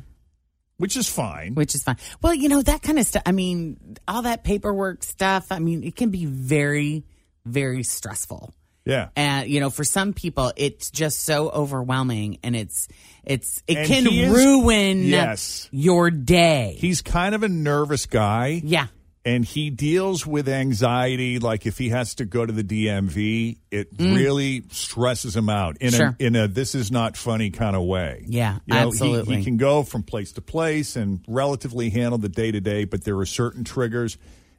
Which 0.82 0.98
is 0.98 1.08
fine. 1.08 1.56
which 1.56 1.74
is 1.76 1.84
fine. 1.84 1.96
Well, 2.22 2.34
you 2.34 2.50
know, 2.50 2.62
that 2.62 2.82
kind 2.82 3.00
of 3.00 3.06
stuff. 3.06 3.24
I 3.26 3.32
mean, 3.32 3.98
all 4.08 4.24
that 4.24 4.44
paperwork 4.44 5.04
stuff, 5.04 5.48
I 5.52 5.60
mean, 5.60 5.84
it 5.84 5.96
can 5.96 6.10
be 6.10 6.26
very, 6.26 7.06
very 7.46 7.84
stressful. 7.84 8.54
Yeah. 8.84 9.10
And, 9.16 9.48
you 9.48 9.60
know, 9.60 9.70
for 9.70 9.84
some 9.84 10.12
people, 10.14 10.52
it's 10.58 10.90
just 10.90 11.22
so 11.22 11.50
overwhelming 11.52 12.40
and 12.44 12.56
it's, 12.56 12.88
it's, 13.24 13.62
it 13.68 13.78
And 13.78 13.88
can 13.88 14.08
is- 14.08 14.32
ruin 14.34 15.04
Yes. 15.04 15.70
your 15.72 16.10
day. 16.10 16.76
He's 16.80 17.02
kind 17.04 17.36
of 17.36 17.44
a 17.44 17.48
nervous 17.50 18.08
guy. 18.08 18.60
yeah. 18.64 18.88
And 19.24 19.46
he 19.46 19.70
deals 19.70 20.26
with 20.26 20.50
anxiety 20.50 21.38
like 21.38 21.66
if 21.68 21.78
he 21.78 21.90
has 21.90 22.16
to 22.16 22.26
go 22.26 22.44
to 22.46 22.52
the 22.52 22.64
DMV 22.64 23.58
it 23.70 23.90
really 24.00 24.64
stresses 24.72 25.36
him 25.36 25.48
out 25.50 25.78
in 25.78 25.92
Mm. 25.92 25.98
Sure. 25.98 26.16
a 26.20 26.24
in 26.26 26.36
a 26.36 26.48
this 26.48 26.74
is 26.76 26.92
not 26.92 27.16
funny 27.18 27.50
kind 27.52 27.76
of 27.76 27.84
way. 27.84 28.24
Yeah, 28.28 28.60
you 28.66 28.74
know, 28.74 28.80
he- 28.82 28.88
absolutely. 28.88 29.38
He, 29.38 29.44
can 29.44 29.58
go 29.58 29.84
from 29.84 30.04
place 30.04 30.32
to 30.34 30.42
place 30.42 30.96
and 30.96 31.20
relatively 31.28 31.90
handle 31.92 32.18
the 32.18 32.30
day 32.30 32.52
to 32.52 32.60
day, 32.62 32.86
but 32.86 33.04
there 33.04 33.18
are 33.20 33.26
certain 33.26 33.64
triggers 33.64 34.18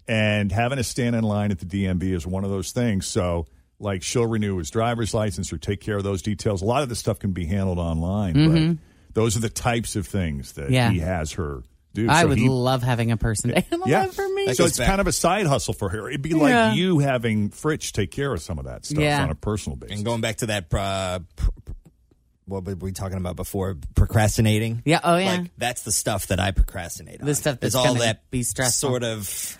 and 0.08 0.50
having 0.52 0.76
to 0.78 0.84
stand 0.84 1.14
in 1.16 1.24
line 1.24 1.50
at 1.50 1.58
the 1.58 1.66
DMV 1.66 2.12
is 2.14 2.26
one 2.26 2.44
of 2.44 2.50
those 2.50 2.72
things. 2.72 3.06
So 3.06 3.46
like 3.80 4.02
she'll 4.04 4.26
renew 4.26 4.58
his 4.58 4.70
driver's 4.70 5.12
license 5.12 5.52
or 5.52 5.58
take 5.58 5.80
care 5.80 5.96
of 5.96 6.04
those 6.04 6.22
details. 6.22 6.62
A 6.62 6.64
lot 6.64 6.82
of 6.84 6.88
this 6.88 6.98
stuff 7.00 7.18
can 7.18 7.32
be 7.32 7.46
handled 7.46 7.78
online, 7.78 8.78
but 8.78 9.14
those 9.14 9.36
are 9.36 9.40
the 9.40 9.48
types 9.48 9.96
of 9.96 10.06
things 10.06 10.52
that 10.52 10.66
Mm-hmm. 10.66 10.72
Yeah. 10.74 10.90
he 10.90 10.98
has 11.00 11.32
her 11.32 11.62
do. 11.94 12.08
I 12.10 12.22
So 12.22 12.28
would 12.28 12.38
he- 12.38 12.48
love 12.48 12.82
having 12.82 13.10
a 13.10 13.16
person 13.16 13.50
to 13.50 13.60
handle 13.60 13.88
yeah. 13.88 14.02
that 14.06 14.14
for 14.14 14.28
me. 14.28 14.52
So 14.54 14.64
it's 14.64 14.78
kind 14.78 15.00
of 15.00 15.06
a 15.06 15.12
side 15.12 15.46
hustle 15.46 15.74
for 15.74 15.88
her. 15.88 16.08
It'd 16.08 16.22
be 16.22 16.34
like 16.34 16.50
Yeah. 16.50 16.72
you 16.72 16.98
having 17.00 17.50
Fritch 17.50 17.92
take 17.92 18.10
care 18.10 18.32
of 18.32 18.40
some 18.42 18.58
of 18.58 18.64
that 18.66 18.84
stuff 18.86 18.98
Yeah. 19.02 19.22
on 19.22 19.30
a 19.30 19.34
personal 19.34 19.76
basis. 19.76 19.96
And 19.96 20.04
going 20.04 20.20
back 20.20 20.36
to 20.38 20.46
that, 20.46 20.72
uh, 20.74 21.20
pr- 21.36 21.50
pr- 21.64 21.72
what 22.46 22.64
were 22.64 22.74
we 22.74 22.92
talking 22.92 23.18
about 23.18 23.36
before? 23.36 23.76
Procrastinating. 23.94 24.82
Yeah, 24.84 25.00
oh, 25.04 25.16
yeah. 25.16 25.36
Like 25.38 25.50
that's 25.56 25.82
the 25.82 25.92
stuff 25.92 26.26
that 26.26 26.40
I 26.40 26.50
procrastinate 26.50 27.20
on. 27.20 27.26
The 27.26 27.34
stuff 27.34 27.54
It's 27.62 27.74
that's 27.74 27.74
all 27.76 27.94
that 27.94 28.28
be 28.30 28.42
stressful. 28.42 28.88
sort 28.90 29.04
of 29.04 29.58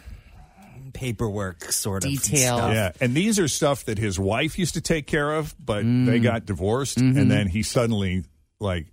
paperwork, 0.93 1.65
sort 1.73 2.05
of 2.05 2.11
Detail. 2.11 2.57
stuff. 2.59 2.75
yeah, 2.75 2.93
and 3.01 3.15
these 3.15 3.39
are 3.39 3.49
stuff 3.49 3.85
that 3.87 3.99
his 3.99 4.19
wife 4.19 4.59
used 4.59 4.75
to 4.75 4.81
take 4.81 5.07
care 5.07 5.33
of, 5.33 5.55
but 5.65 5.85
Mm. 5.85 6.07
they 6.07 6.19
got 6.19 6.45
divorced, 6.45 6.99
Mm-hmm. 6.99 7.19
and 7.19 7.31
then 7.31 7.47
he 7.49 7.63
suddenly 7.63 8.25
like 8.61 8.87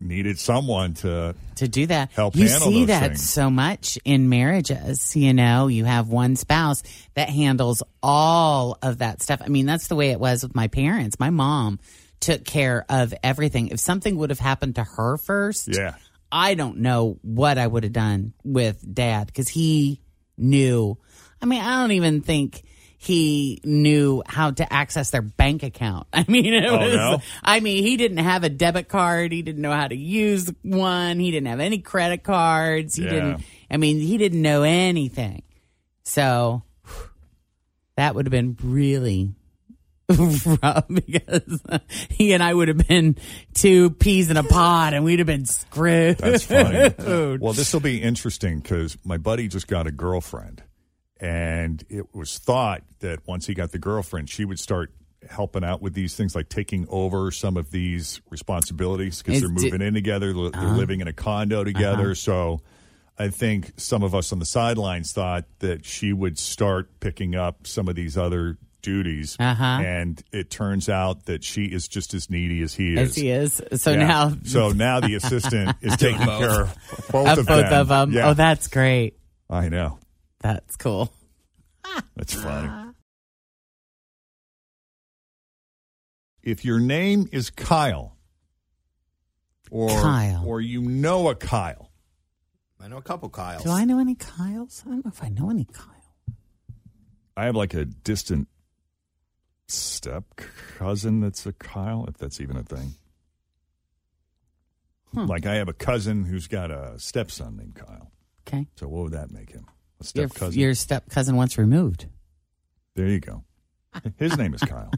needed 0.00 0.38
someone 0.38 0.94
to. 0.94 1.34
to 1.56 1.68
do 1.68 1.86
that. 1.86 2.12
Help 2.12 2.36
you 2.36 2.48
handle 2.48 2.68
see 2.68 2.84
that 2.86 3.08
things. 3.08 3.28
so 3.28 3.50
much 3.50 3.98
in 4.04 4.28
marriages. 4.28 5.16
You 5.16 5.32
know, 5.34 5.68
you 5.68 5.84
have 5.84 6.08
one 6.08 6.36
spouse 6.36 6.82
that 7.14 7.28
handles 7.30 7.82
all 8.02 8.78
of 8.82 8.98
that 8.98 9.22
stuff. 9.22 9.40
I 9.44 9.48
mean, 9.48 9.66
that's 9.66 9.88
the 9.88 9.96
way 9.96 10.10
it 10.10 10.20
was 10.20 10.42
with 10.42 10.54
my 10.54 10.68
parents. 10.68 11.18
My 11.18 11.30
mom 11.30 11.78
took 12.20 12.44
care 12.44 12.84
of 12.88 13.14
everything. 13.22 13.68
If 13.68 13.80
something 13.80 14.16
would 14.18 14.30
have 14.30 14.38
happened 14.40 14.76
to 14.76 14.84
her 14.84 15.16
first, 15.18 15.68
Yeah, 15.68 15.94
I 16.30 16.54
don't 16.54 16.78
know 16.78 17.18
what 17.22 17.58
I 17.58 17.66
would 17.66 17.84
have 17.84 17.92
done 17.92 18.32
with 18.44 18.82
dad 18.94 19.26
because 19.26 19.48
he 19.48 20.00
knew. 20.36 20.98
I 21.40 21.46
mean, 21.46 21.60
I 21.60 21.80
don't 21.80 21.92
even 21.92 22.22
think 22.22 22.62
he 22.98 23.60
knew 23.64 24.22
how 24.26 24.50
to 24.52 24.72
access 24.72 25.10
their 25.10 25.22
bank 25.22 25.62
account. 25.62 26.06
I 26.12 26.24
mean, 26.28 26.52
it 26.54 26.64
Oh, 26.66 26.78
was, 26.78 26.94
no? 26.94 27.18
I 27.42 27.60
mean, 27.60 27.82
he 27.82 27.96
didn't 27.96 28.18
have 28.18 28.42
a 28.44 28.48
debit 28.48 28.88
card. 28.88 29.32
He 29.32 29.42
didn't 29.42 29.62
know 29.62 29.72
how 29.72 29.86
to 29.88 29.96
use 29.96 30.50
one. 30.62 31.18
He 31.20 31.30
didn't 31.30 31.48
have 31.48 31.60
any 31.60 31.78
credit 31.78 32.22
cards. 32.24 32.96
He 32.96 33.04
Yeah. 33.04 33.10
didn't, 33.10 33.42
I 33.70 33.76
mean, 33.76 34.00
he 34.00 34.16
didn't 34.18 34.42
know 34.42 34.62
anything. 34.62 35.42
So 36.04 36.62
that 37.96 38.14
would 38.14 38.26
have 38.26 38.30
been 38.30 38.56
really 38.62 39.34
rough 40.08 40.84
because 40.88 41.60
he 42.10 42.32
and 42.32 42.42
I 42.42 42.54
would 42.54 42.68
have 42.68 42.86
been 42.86 43.16
two 43.54 43.90
peas 43.90 44.30
in 44.30 44.36
a 44.36 44.42
pod 44.44 44.94
and 44.94 45.04
we'd 45.04 45.18
have 45.18 45.26
been 45.26 45.46
screwed. 45.46 46.18
that's 46.18 46.44
funny. 46.44 46.94
Oh, 47.00 47.36
well, 47.40 47.52
this 47.52 47.72
will 47.72 47.80
be 47.80 48.00
interesting 48.02 48.60
because 48.60 48.96
my 49.04 49.16
buddy 49.16 49.48
just 49.48 49.66
got 49.66 49.86
a 49.86 49.90
girlfriend, 49.90 50.62
and 51.20 51.84
it 51.88 52.14
was 52.14 52.38
thought 52.38 52.82
that 53.00 53.26
once 53.26 53.46
he 53.46 53.54
got 53.54 53.72
the 53.72 53.78
girlfriend, 53.78 54.28
she 54.30 54.44
would 54.44 54.58
start 54.60 54.92
helping 55.28 55.64
out 55.64 55.82
with 55.82 55.94
these 55.94 56.14
things 56.14 56.34
like 56.36 56.48
taking 56.48 56.86
over 56.88 57.30
some 57.32 57.56
of 57.56 57.70
these 57.72 58.20
responsibilities 58.30 59.22
because 59.22 59.40
they're 59.40 59.48
moving 59.50 59.80
in 59.82 59.92
together 59.92 60.32
they're 60.32 60.50
they're 60.50 60.70
living 60.76 61.00
in 61.00 61.08
a 61.08 61.12
condo 61.12 61.64
together 61.64 62.14
so 62.14 62.60
i 63.18 63.26
think 63.28 63.72
some 63.76 64.04
of 64.04 64.14
us 64.14 64.32
on 64.32 64.38
the 64.38 64.46
sidelines 64.46 65.12
thought 65.12 65.44
that 65.58 65.84
she 65.84 66.12
would 66.12 66.38
start 66.38 67.00
picking 67.00 67.34
up 67.34 67.66
some 67.66 67.88
of 67.88 67.96
these 67.96 68.16
other 68.16 68.56
duties 68.82 69.36
Uh-huh. 69.40 69.64
and 69.64 70.22
it 70.32 70.48
turns 70.48 70.88
out 70.88 71.24
that 71.24 71.42
she 71.42 71.64
is 71.64 71.88
just 71.88 72.14
as 72.14 72.30
needy 72.30 72.62
as 72.62 72.72
he 72.74 72.94
is 72.94 73.00
As 73.10 73.16
he 73.16 73.30
is. 73.30 73.62
So 73.82 73.90
Yeah. 73.90 74.06
now 74.06 74.36
so 74.44 74.68
now 74.70 75.00
the 75.00 75.16
assistant 75.16 75.76
is 75.80 75.96
taking 75.96 76.20
care 76.24 76.60
of 76.62 76.76
both 77.10 77.26
of 77.30 77.38
of 77.40 77.46
both 77.46 77.64
them. 77.70 77.80
of 77.80 77.88
them. 77.88 78.12
Yeah. 78.12 78.28
Oh, 78.28 78.34
that's 78.34 78.68
great. 78.68 79.16
I 79.50 79.70
know. 79.70 79.98
That's 80.40 80.76
cool. 80.76 81.12
That's 82.16 82.34
funny. 82.34 82.92
If 86.42 86.64
your 86.64 86.78
name 86.78 87.28
is 87.32 87.50
Kyle, 87.50 88.16
or 89.70 89.88
Kyle. 89.88 90.44
or 90.46 90.60
you 90.60 90.80
know 90.82 91.28
a 91.28 91.34
Kyle, 91.34 91.90
I 92.80 92.88
know 92.88 92.98
a 92.98 93.02
couple 93.02 93.28
Kyles. 93.28 93.64
Do 93.64 93.70
I 93.70 93.84
know 93.84 93.98
any 93.98 94.14
Kyles? 94.14 94.82
I 94.86 94.90
don't 94.90 95.04
know 95.04 95.10
if 95.12 95.22
I 95.24 95.28
know 95.28 95.50
any 95.50 95.64
Kyle. 95.64 95.92
I 97.36 97.46
have 97.46 97.56
like 97.56 97.74
a 97.74 97.84
distant 97.84 98.48
step 99.68 100.24
cousin 100.78 101.20
that's 101.20 101.44
a 101.46 101.52
Kyle, 101.52 102.06
if 102.06 102.16
that's 102.16 102.40
even 102.40 102.56
a 102.56 102.62
thing. 102.62 102.94
Like 105.12 105.46
I 105.46 105.54
have 105.54 105.68
a 105.68 105.72
cousin 105.72 106.24
who's 106.26 106.46
got 106.46 106.70
a 106.70 106.98
stepson 106.98 107.56
named 107.56 107.74
Kyle. 107.74 108.12
Okay. 108.46 108.66
So 108.76 108.86
what 108.86 109.04
would 109.04 109.12
that 109.12 109.30
make 109.30 109.50
him? 109.50 109.66
A 110.00 110.04
Your, 110.14 110.28
step 110.28 110.34
cousin. 110.34 110.60
your 110.60 110.74
step 110.74 111.08
cousin 111.10 111.36
once 111.36 111.56
removed. 111.58 112.06
There 112.94 113.08
you 113.08 113.20
go. 113.20 113.44
His 114.16 114.36
name 114.36 114.52
is 114.54 114.60
Kyle. 114.60 114.90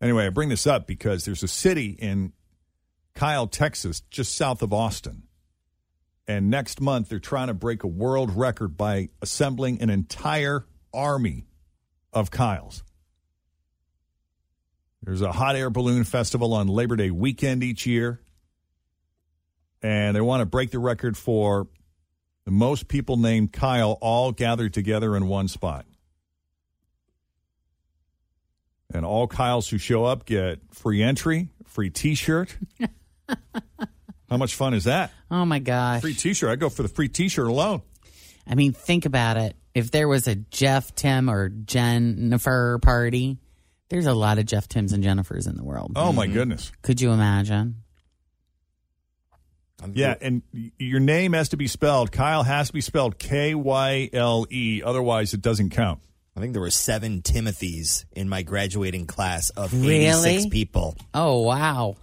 Anyway, 0.00 0.26
I 0.26 0.28
bring 0.30 0.50
this 0.50 0.66
up 0.66 0.86
because 0.86 1.24
there's 1.24 1.42
a 1.42 1.48
city 1.48 1.90
in 1.98 2.32
Kyle, 3.14 3.46
Texas, 3.46 4.02
just 4.10 4.34
south 4.34 4.60
of 4.60 4.72
Austin. 4.72 5.22
And 6.28 6.50
next 6.50 6.80
month, 6.80 7.08
they're 7.08 7.18
trying 7.18 7.46
to 7.46 7.54
break 7.54 7.82
a 7.84 7.86
world 7.86 8.36
record 8.36 8.76
by 8.76 9.08
assembling 9.22 9.80
an 9.80 9.88
entire 9.88 10.66
army 10.92 11.46
of 12.12 12.30
Kyles. 12.30 12.82
There's 15.02 15.22
a 15.22 15.32
hot 15.32 15.56
air 15.56 15.70
balloon 15.70 16.04
festival 16.04 16.52
on 16.52 16.66
Labor 16.66 16.96
Day 16.96 17.10
weekend 17.10 17.62
each 17.62 17.86
year. 17.86 18.20
And 19.82 20.16
they 20.16 20.20
want 20.20 20.40
to 20.40 20.46
break 20.46 20.72
the 20.72 20.78
record 20.78 21.16
for 21.16 21.68
the 22.46 22.52
most 22.52 22.88
people 22.88 23.18
named 23.18 23.52
Kyle 23.52 23.98
all 24.00 24.32
gathered 24.32 24.72
together 24.72 25.14
in 25.16 25.26
one 25.26 25.48
spot. 25.48 25.84
And 28.94 29.04
all 29.04 29.26
Kyles 29.26 29.68
who 29.68 29.78
show 29.78 30.04
up 30.04 30.24
get 30.24 30.60
free 30.70 31.02
entry, 31.02 31.48
free 31.66 31.90
t 31.90 32.14
shirt. 32.14 32.56
How 34.30 34.36
much 34.36 34.54
fun 34.54 34.74
is 34.74 34.84
that? 34.84 35.10
Oh 35.30 35.44
my 35.44 35.58
gosh. 35.58 36.00
Free 36.00 36.14
t 36.14 36.32
shirt. 36.32 36.50
I 36.50 36.56
go 36.56 36.70
for 36.70 36.82
the 36.82 36.88
free 36.88 37.08
t 37.08 37.28
shirt 37.28 37.48
alone. 37.48 37.82
I 38.46 38.54
mean, 38.54 38.72
think 38.72 39.06
about 39.06 39.36
it. 39.36 39.56
If 39.74 39.90
there 39.90 40.06
was 40.06 40.28
a 40.28 40.36
Jeff, 40.36 40.94
Tim, 40.94 41.28
or 41.28 41.48
Jennifer 41.48 42.78
party, 42.80 43.38
there's 43.90 44.06
a 44.06 44.14
lot 44.14 44.38
of 44.38 44.46
Jeff, 44.46 44.68
Tims, 44.68 44.92
and 44.92 45.02
Jennifers 45.02 45.48
in 45.48 45.56
the 45.56 45.64
world. 45.64 45.92
Oh, 45.96 46.12
my 46.12 46.24
mm-hmm. 46.24 46.34
goodness. 46.34 46.72
Could 46.80 47.00
you 47.00 47.10
imagine? 47.10 47.82
Yeah, 49.92 50.14
and 50.20 50.42
your 50.78 51.00
name 51.00 51.34
has 51.34 51.50
to 51.50 51.56
be 51.56 51.68
spelled. 51.68 52.10
Kyle 52.10 52.42
has 52.42 52.68
to 52.68 52.72
be 52.72 52.80
spelled 52.80 53.18
K 53.18 53.54
Y 53.54 54.08
L 54.12 54.46
E. 54.50 54.82
Otherwise, 54.84 55.34
it 55.34 55.42
doesn't 55.42 55.70
count. 55.70 56.00
I 56.36 56.40
think 56.40 56.52
there 56.52 56.62
were 56.62 56.70
seven 56.70 57.22
Timothys 57.22 58.04
in 58.12 58.28
my 58.28 58.42
graduating 58.42 59.06
class 59.06 59.50
of 59.50 59.72
Really? 59.72 60.06
86 60.06 60.46
people. 60.46 60.96
Oh, 61.14 61.42
wow. 61.42 61.96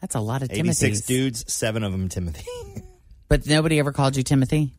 That's 0.00 0.14
a 0.14 0.20
lot 0.20 0.42
of 0.42 0.50
86 0.50 1.00
Timothys. 1.00 1.06
dudes, 1.06 1.52
seven 1.52 1.82
of 1.84 1.92
them 1.92 2.08
Timothy. 2.08 2.46
But 3.28 3.46
nobody 3.46 3.78
ever 3.78 3.92
called 3.92 4.16
you 4.16 4.22
Timothy? 4.24 4.72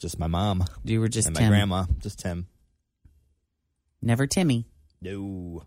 just 0.00 0.18
my 0.18 0.26
mom 0.26 0.64
You 0.84 1.00
were 1.00 1.08
just 1.08 1.28
and 1.28 1.38
my 1.38 1.46
grandma. 1.48 1.84
Just 2.00 2.18
Tim. 2.18 2.48
Never 4.02 4.26
Timmy. 4.26 4.66
No. 5.00 5.62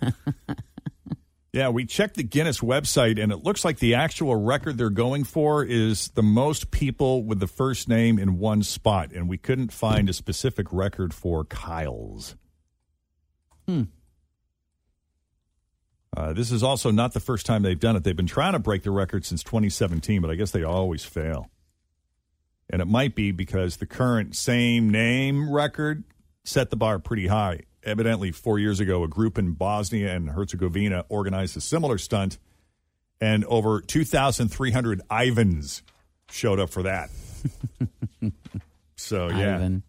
Yeah, 1.52 1.70
we 1.70 1.86
checked 1.86 2.16
the 2.16 2.22
Guinness 2.22 2.60
website, 2.60 3.20
and 3.22 3.32
it 3.32 3.42
looks 3.42 3.64
like 3.64 3.78
the 3.78 3.94
actual 3.94 4.36
record 4.36 4.76
they're 4.76 4.90
going 4.90 5.24
for 5.24 5.64
is 5.64 6.08
the 6.10 6.22
most 6.22 6.70
people 6.70 7.24
with 7.24 7.40
the 7.40 7.46
first 7.46 7.88
name 7.88 8.18
in 8.18 8.38
one 8.38 8.62
spot, 8.62 9.12
and 9.12 9.28
we 9.28 9.38
couldn't 9.38 9.72
find 9.72 10.10
a 10.10 10.12
specific 10.12 10.66
record 10.70 11.14
for 11.14 11.44
Kyle's. 11.44 12.36
Hmm. 13.66 13.84
Uh, 16.14 16.32
this 16.34 16.50
is 16.50 16.62
also 16.62 16.90
not 16.90 17.14
the 17.14 17.20
first 17.20 17.46
time 17.46 17.62
they've 17.62 17.80
done 17.80 17.96
it. 17.96 18.04
They've 18.04 18.16
been 18.16 18.26
trying 18.26 18.52
to 18.52 18.58
break 18.58 18.82
the 18.82 18.90
record 18.90 19.24
since 19.24 19.42
2017, 19.42 20.20
but 20.20 20.30
I 20.30 20.34
guess 20.34 20.50
they 20.50 20.64
always 20.64 21.04
fail. 21.04 21.50
And 22.68 22.82
it 22.82 22.86
might 22.86 23.14
be 23.14 23.30
because 23.30 23.76
the 23.76 23.86
current 23.86 24.36
same 24.36 24.90
name 24.90 25.50
record 25.50 26.04
set 26.44 26.68
the 26.70 26.76
bar 26.76 26.98
pretty 26.98 27.26
high. 27.26 27.60
Evidently, 27.84 28.32
four 28.32 28.58
years 28.58 28.80
ago, 28.80 29.04
a 29.04 29.08
group 29.08 29.38
in 29.38 29.52
Bosnia 29.52 30.14
and 30.14 30.30
Herzegovina 30.30 31.04
organized 31.08 31.56
a 31.56 31.60
similar 31.60 31.96
stunt, 31.98 32.38
and 33.20 33.44
over 33.44 33.80
2,300 33.80 35.02
Ivans 35.10 35.82
showed 36.30 36.58
up 36.58 36.70
for 36.70 36.82
that. 36.82 37.10
so, 38.96 39.28
yeah. 39.28 39.54
Ivan. 39.56 39.82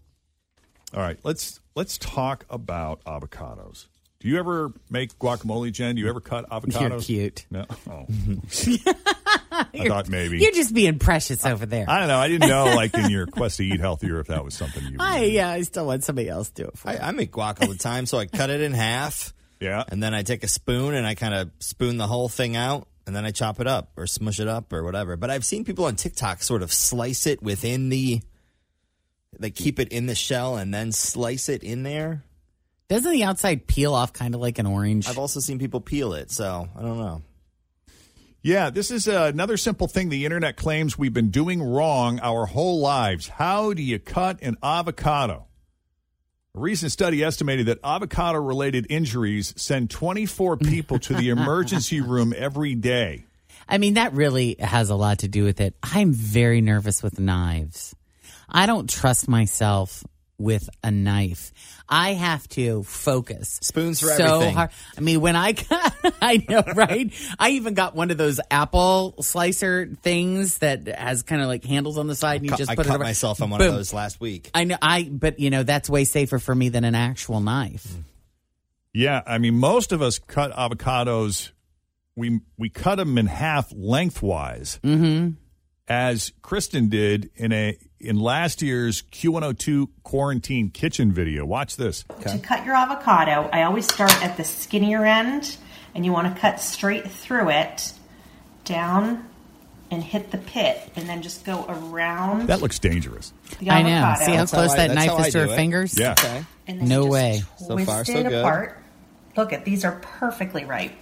All 0.93 1.01
right, 1.01 1.19
let's 1.23 1.59
let's 1.75 1.97
talk 1.97 2.45
about 2.49 3.03
avocados. 3.05 3.87
Do 4.19 4.27
you 4.27 4.37
ever 4.37 4.73
make 4.89 5.17
guacamole, 5.17 5.71
Jen? 5.71 5.95
Do 5.95 6.01
you 6.01 6.09
ever 6.09 6.19
cut 6.19 6.49
avocados? 6.49 7.07
You're 7.07 7.29
cute. 7.29 7.45
No. 7.49 7.65
Oh. 7.89 8.05
I 9.51 9.87
thought 9.87 10.09
maybe. 10.09 10.39
You're 10.39 10.51
just 10.51 10.73
being 10.73 10.99
precious 10.99 11.45
over 11.45 11.65
there. 11.65 11.85
I 11.87 11.99
don't 11.99 12.07
know. 12.07 12.19
I 12.19 12.27
didn't 12.27 12.49
know, 12.49 12.65
like 12.75 12.93
in 12.93 13.09
your 13.09 13.25
quest 13.25 13.57
to 13.57 13.65
eat 13.65 13.79
healthier, 13.79 14.19
if 14.19 14.27
that 14.27 14.43
was 14.43 14.53
something 14.53 14.83
you. 14.83 14.97
I, 14.99 15.23
yeah, 15.25 15.49
I 15.49 15.61
still 15.61 15.85
want 15.85 16.03
somebody 16.03 16.29
else 16.29 16.49
to 16.51 16.63
do 16.63 16.67
it 16.67 16.77
for 16.77 16.89
I, 16.89 16.97
I 16.97 17.11
make 17.11 17.31
guac 17.31 17.61
all 17.61 17.67
the 17.67 17.77
time, 17.77 18.05
so 18.05 18.17
I 18.17 18.25
cut 18.25 18.49
it 18.49 18.61
in 18.61 18.73
half. 18.73 19.33
Yeah. 19.59 19.83
And 19.87 20.01
then 20.01 20.13
I 20.13 20.23
take 20.23 20.43
a 20.43 20.47
spoon 20.47 20.93
and 20.93 21.05
I 21.05 21.15
kind 21.15 21.33
of 21.33 21.51
spoon 21.59 21.97
the 21.97 22.07
whole 22.07 22.29
thing 22.29 22.55
out 22.55 22.87
and 23.05 23.15
then 23.15 23.25
I 23.25 23.31
chop 23.31 23.59
it 23.59 23.67
up 23.67 23.91
or 23.97 24.07
smush 24.07 24.39
it 24.39 24.47
up 24.47 24.71
or 24.71 24.83
whatever. 24.83 25.17
But 25.17 25.29
I've 25.29 25.45
seen 25.45 25.65
people 25.65 25.85
on 25.85 25.95
TikTok 25.95 26.43
sort 26.43 26.61
of 26.61 26.71
slice 26.71 27.27
it 27.27 27.41
within 27.41 27.89
the, 27.89 28.21
like 29.37 29.55
keep 29.55 29.79
it 29.79 29.89
in 29.89 30.05
the 30.05 30.15
shell 30.15 30.57
and 30.57 30.73
then 30.73 30.91
slice 30.91 31.49
it 31.49 31.63
in 31.63 31.83
there. 31.83 32.23
Doesn't 32.87 33.11
the 33.11 33.23
outside 33.23 33.67
peel 33.67 33.93
off 33.93 34.13
kind 34.13 34.33
of 34.33 34.41
like 34.41 34.57
an 34.59 34.65
orange? 34.65 35.07
I've 35.07 35.19
also 35.19 35.39
seen 35.39 35.59
people 35.59 35.79
peel 35.81 36.13
it, 36.13 36.31
so 36.31 36.67
I 36.75 36.81
don't 36.81 36.97
know. 36.97 37.21
Yeah, 38.41 38.69
this 38.69 38.89
is 38.89 39.05
uh, 39.05 39.29
another 39.33 39.57
simple 39.57 39.89
thing 39.89 40.07
the 40.07 40.23
internet 40.23 40.55
claims 40.55 40.97
we've 40.97 41.13
been 41.13 41.29
doing 41.29 41.61
wrong 41.61 42.21
our 42.21 42.45
whole 42.45 42.79
lives. 42.79 43.27
How 43.27 43.73
do 43.73 43.81
you 43.81 43.99
cut 43.99 44.41
an 44.41 44.55
avocado? 44.63 45.47
A 46.55 46.59
recent 46.59 46.93
study 46.93 47.21
estimated 47.21 47.65
that 47.65 47.79
avocado 47.83 48.39
related 48.39 48.87
injuries 48.89 49.53
send 49.57 49.89
24 49.89 50.55
people 50.57 50.99
to 50.99 51.15
the 51.15 51.29
emergency 51.29 51.99
room 51.99 52.33
every 52.35 52.75
day. 52.75 53.25
I 53.67 53.77
mean, 53.77 53.95
that 53.95 54.13
really 54.13 54.55
has 54.59 54.89
a 54.89 54.95
lot 54.95 55.19
to 55.19 55.27
do 55.27 55.43
with 55.43 55.59
it. 55.59 55.75
I'm 55.83 56.13
very 56.13 56.61
nervous 56.61 57.03
with 57.03 57.19
knives. 57.19 57.93
I 58.47 58.67
don't 58.67 58.89
trust 58.89 59.27
myself 59.27 60.05
with 60.39 60.69
a 60.83 60.89
knife. 60.89 61.51
I 61.87 62.13
have 62.13 62.47
to 62.49 62.83
focus. 62.83 63.59
Spoons 63.61 63.99
for 63.99 64.07
so 64.07 64.35
everything. 64.35 64.55
hard. 64.55 64.69
I 64.97 65.01
mean, 65.01 65.21
when 65.21 65.35
I 65.35 65.51
got, 65.51 65.95
I 66.21 66.43
know, 66.49 66.63
right? 66.75 67.11
I 67.37 67.51
even 67.51 67.73
got 67.73 67.95
one 67.95 68.09
of 68.11 68.17
those 68.17 68.39
apple 68.49 69.15
slicer 69.21 69.89
things 70.01 70.59
that 70.59 70.87
has 70.87 71.23
kind 71.23 71.41
of 71.41 71.47
like 71.47 71.63
handles 71.65 71.97
on 71.97 72.07
the 72.07 72.15
side, 72.15 72.37
and 72.37 72.45
you 72.45 72.51
Cu- 72.51 72.57
just 72.57 72.71
I 72.71 72.75
put 72.75 72.85
cut 72.87 72.93
it 72.93 72.95
over. 72.95 73.03
myself 73.03 73.41
on 73.41 73.49
one 73.49 73.59
Boom. 73.59 73.69
of 73.69 73.75
those 73.75 73.93
last 73.93 74.19
week. 74.19 74.49
I 74.53 74.63
know, 74.63 74.77
I, 74.81 75.03
but 75.03 75.39
you 75.39 75.49
know, 75.49 75.63
that's 75.63 75.89
way 75.89 76.05
safer 76.05 76.39
for 76.39 76.55
me 76.55 76.69
than 76.69 76.83
an 76.83 76.95
actual 76.95 77.39
knife. 77.41 77.87
Yeah, 78.93 79.21
I 79.27 79.37
mean, 79.37 79.55
most 79.57 79.91
of 79.91 80.01
us 80.01 80.17
cut 80.19 80.51
avocados. 80.51 81.51
We 82.15 82.41
we 82.57 82.69
cut 82.69 82.95
them 82.95 83.17
in 83.17 83.27
half 83.27 83.71
lengthwise, 83.73 84.79
Mm-hmm. 84.83 85.35
As 85.89 86.31
Kristen 86.41 86.87
did 86.89 87.29
in 87.35 87.51
a 87.51 87.77
in 87.99 88.17
last 88.19 88.61
year's 88.61 89.01
Q102 89.11 89.89
quarantine 90.03 90.69
kitchen 90.69 91.11
video. 91.11 91.45
Watch 91.45 91.75
this. 91.75 92.05
To 92.21 92.37
cut 92.39 92.63
your 92.65 92.75
avocado, 92.75 93.49
I 93.51 93.63
always 93.63 93.91
start 93.91 94.13
at 94.23 94.37
the 94.37 94.43
skinnier 94.45 95.03
end, 95.03 95.57
and 95.93 96.05
you 96.05 96.13
want 96.13 96.33
to 96.33 96.39
cut 96.39 96.61
straight 96.61 97.09
through 97.11 97.49
it, 97.49 97.91
down, 98.63 99.25
and 99.91 100.01
hit 100.03 100.31
the 100.31 100.37
pit, 100.37 100.79
and 100.95 101.09
then 101.09 101.21
just 101.21 101.43
go 101.43 101.65
around 101.67 102.47
That 102.47 102.61
looks 102.61 102.79
dangerous. 102.79 103.33
the 103.59 103.69
I 103.71 103.81
know. 103.81 104.15
See 104.23 104.31
how 104.31 104.37
That's 104.37 104.51
close 104.51 104.71
I- 104.71 104.77
that 104.87 104.95
that's 104.95 105.07
knife 105.07 105.27
is 105.27 105.33
to 105.33 105.39
her 105.39 105.45
it. 105.53 105.55
fingers? 105.55 105.97
Yeah. 105.99 106.11
Okay. 106.11 106.43
And 106.67 106.81
then 106.81 106.87
No 106.87 106.99
you 106.99 107.05
just 107.07 107.11
way. 107.11 107.43
So 107.67 107.77
far, 107.79 108.05
so 108.05 108.13
it 108.17 108.23
good. 108.29 108.33
apart. 108.39 108.77
Look 109.35 109.51
at 109.51 109.65
these 109.65 109.83
are 109.83 109.99
perfectly 110.01 110.63
ripe. 110.65 110.93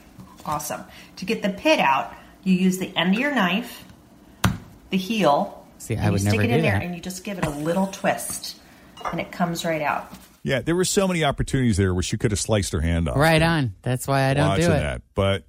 Awesome. 0.45 0.81
To 1.17 1.25
get 1.25 1.41
the 1.43 1.49
pit 1.49 1.79
out, 1.79 2.13
you 2.43 2.53
use 2.55 2.77
the 2.77 2.95
end 2.97 3.13
of 3.13 3.19
your 3.19 3.35
knife, 3.35 3.83
the 4.89 4.97
heel. 4.97 5.65
See, 5.79 5.95
I 5.95 6.03
and 6.03 6.11
would 6.13 6.21
you 6.21 6.29
stick 6.29 6.39
never 6.41 6.43
it 6.43 6.49
in 6.53 6.57
do 6.57 6.61
there, 6.63 6.71
that. 6.73 6.83
and 6.83 6.95
you 6.95 7.01
just 7.01 7.23
give 7.23 7.37
it 7.37 7.45
a 7.45 7.49
little 7.49 7.87
twist, 7.87 8.57
and 9.11 9.19
it 9.19 9.31
comes 9.31 9.63
right 9.63 9.81
out. 9.81 10.11
Yeah, 10.43 10.61
there 10.61 10.75
were 10.75 10.85
so 10.85 11.07
many 11.07 11.23
opportunities 11.23 11.77
there 11.77 11.93
where 11.93 12.03
she 12.03 12.17
could 12.17 12.31
have 12.31 12.39
sliced 12.39 12.71
her 12.73 12.79
hand 12.81 13.09
off. 13.09 13.17
Right 13.17 13.41
on. 13.41 13.75
That's 13.81 14.07
why 14.07 14.29
I 14.29 14.33
don't 14.33 14.47
watching 14.47 14.65
do 14.65 14.71
it. 14.71 14.79
that. 14.79 15.01
But 15.13 15.43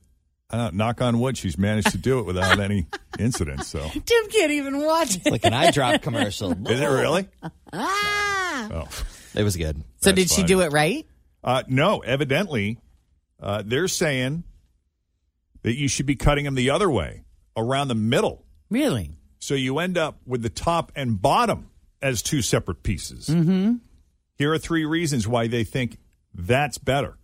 uh, 0.50 0.70
knock 0.74 1.00
on 1.00 1.20
wood, 1.20 1.38
she's 1.38 1.56
managed 1.56 1.92
to 1.92 1.98
do 1.98 2.18
it 2.18 2.24
without 2.26 2.58
any 2.58 2.86
incidents. 3.18 3.68
So 3.68 3.80
Tim 3.88 4.26
can't 4.28 4.50
even 4.52 4.80
watch 4.84 5.16
it. 5.16 5.30
Like 5.30 5.44
an 5.44 5.54
eye 5.54 5.70
drop 5.70 6.02
commercial. 6.02 6.50
is 6.68 6.80
it 6.80 6.84
really? 6.86 7.28
Ah. 7.72 8.68
Oh, 8.72 8.88
It 9.34 9.44
was 9.44 9.56
good. 9.56 9.76
So 10.00 10.10
That's 10.10 10.16
did 10.28 10.30
she 10.30 10.42
do 10.42 10.60
it 10.62 10.72
right? 10.72 11.06
uh, 11.44 11.62
no. 11.68 12.00
Evidently, 12.00 12.78
uh, 13.40 13.62
they're 13.64 13.88
saying 13.88 14.42
that 15.62 15.76
you 15.76 15.86
should 15.88 16.06
be 16.06 16.16
cutting 16.16 16.44
them 16.44 16.54
the 16.56 16.70
other 16.70 16.90
way, 16.90 17.22
around 17.56 17.88
the 17.88 17.94
middle. 17.94 18.44
Really? 18.70 19.12
So 19.38 19.54
you 19.54 19.78
end 19.78 19.96
up 19.96 20.20
with 20.26 20.42
the 20.42 20.48
top 20.48 20.92
and 20.96 21.20
bottom 21.20 21.70
as 22.02 22.22
two 22.22 22.42
separate 22.42 22.82
pieces. 22.82 23.28
Mm-hmm. 23.28 23.76
Here 24.36 24.52
are 24.52 24.58
three 24.58 24.84
reasons 24.84 25.26
why 25.26 25.48
they 25.48 25.64
think 25.64 25.98
that's 26.34 26.78
better. 26.78 27.18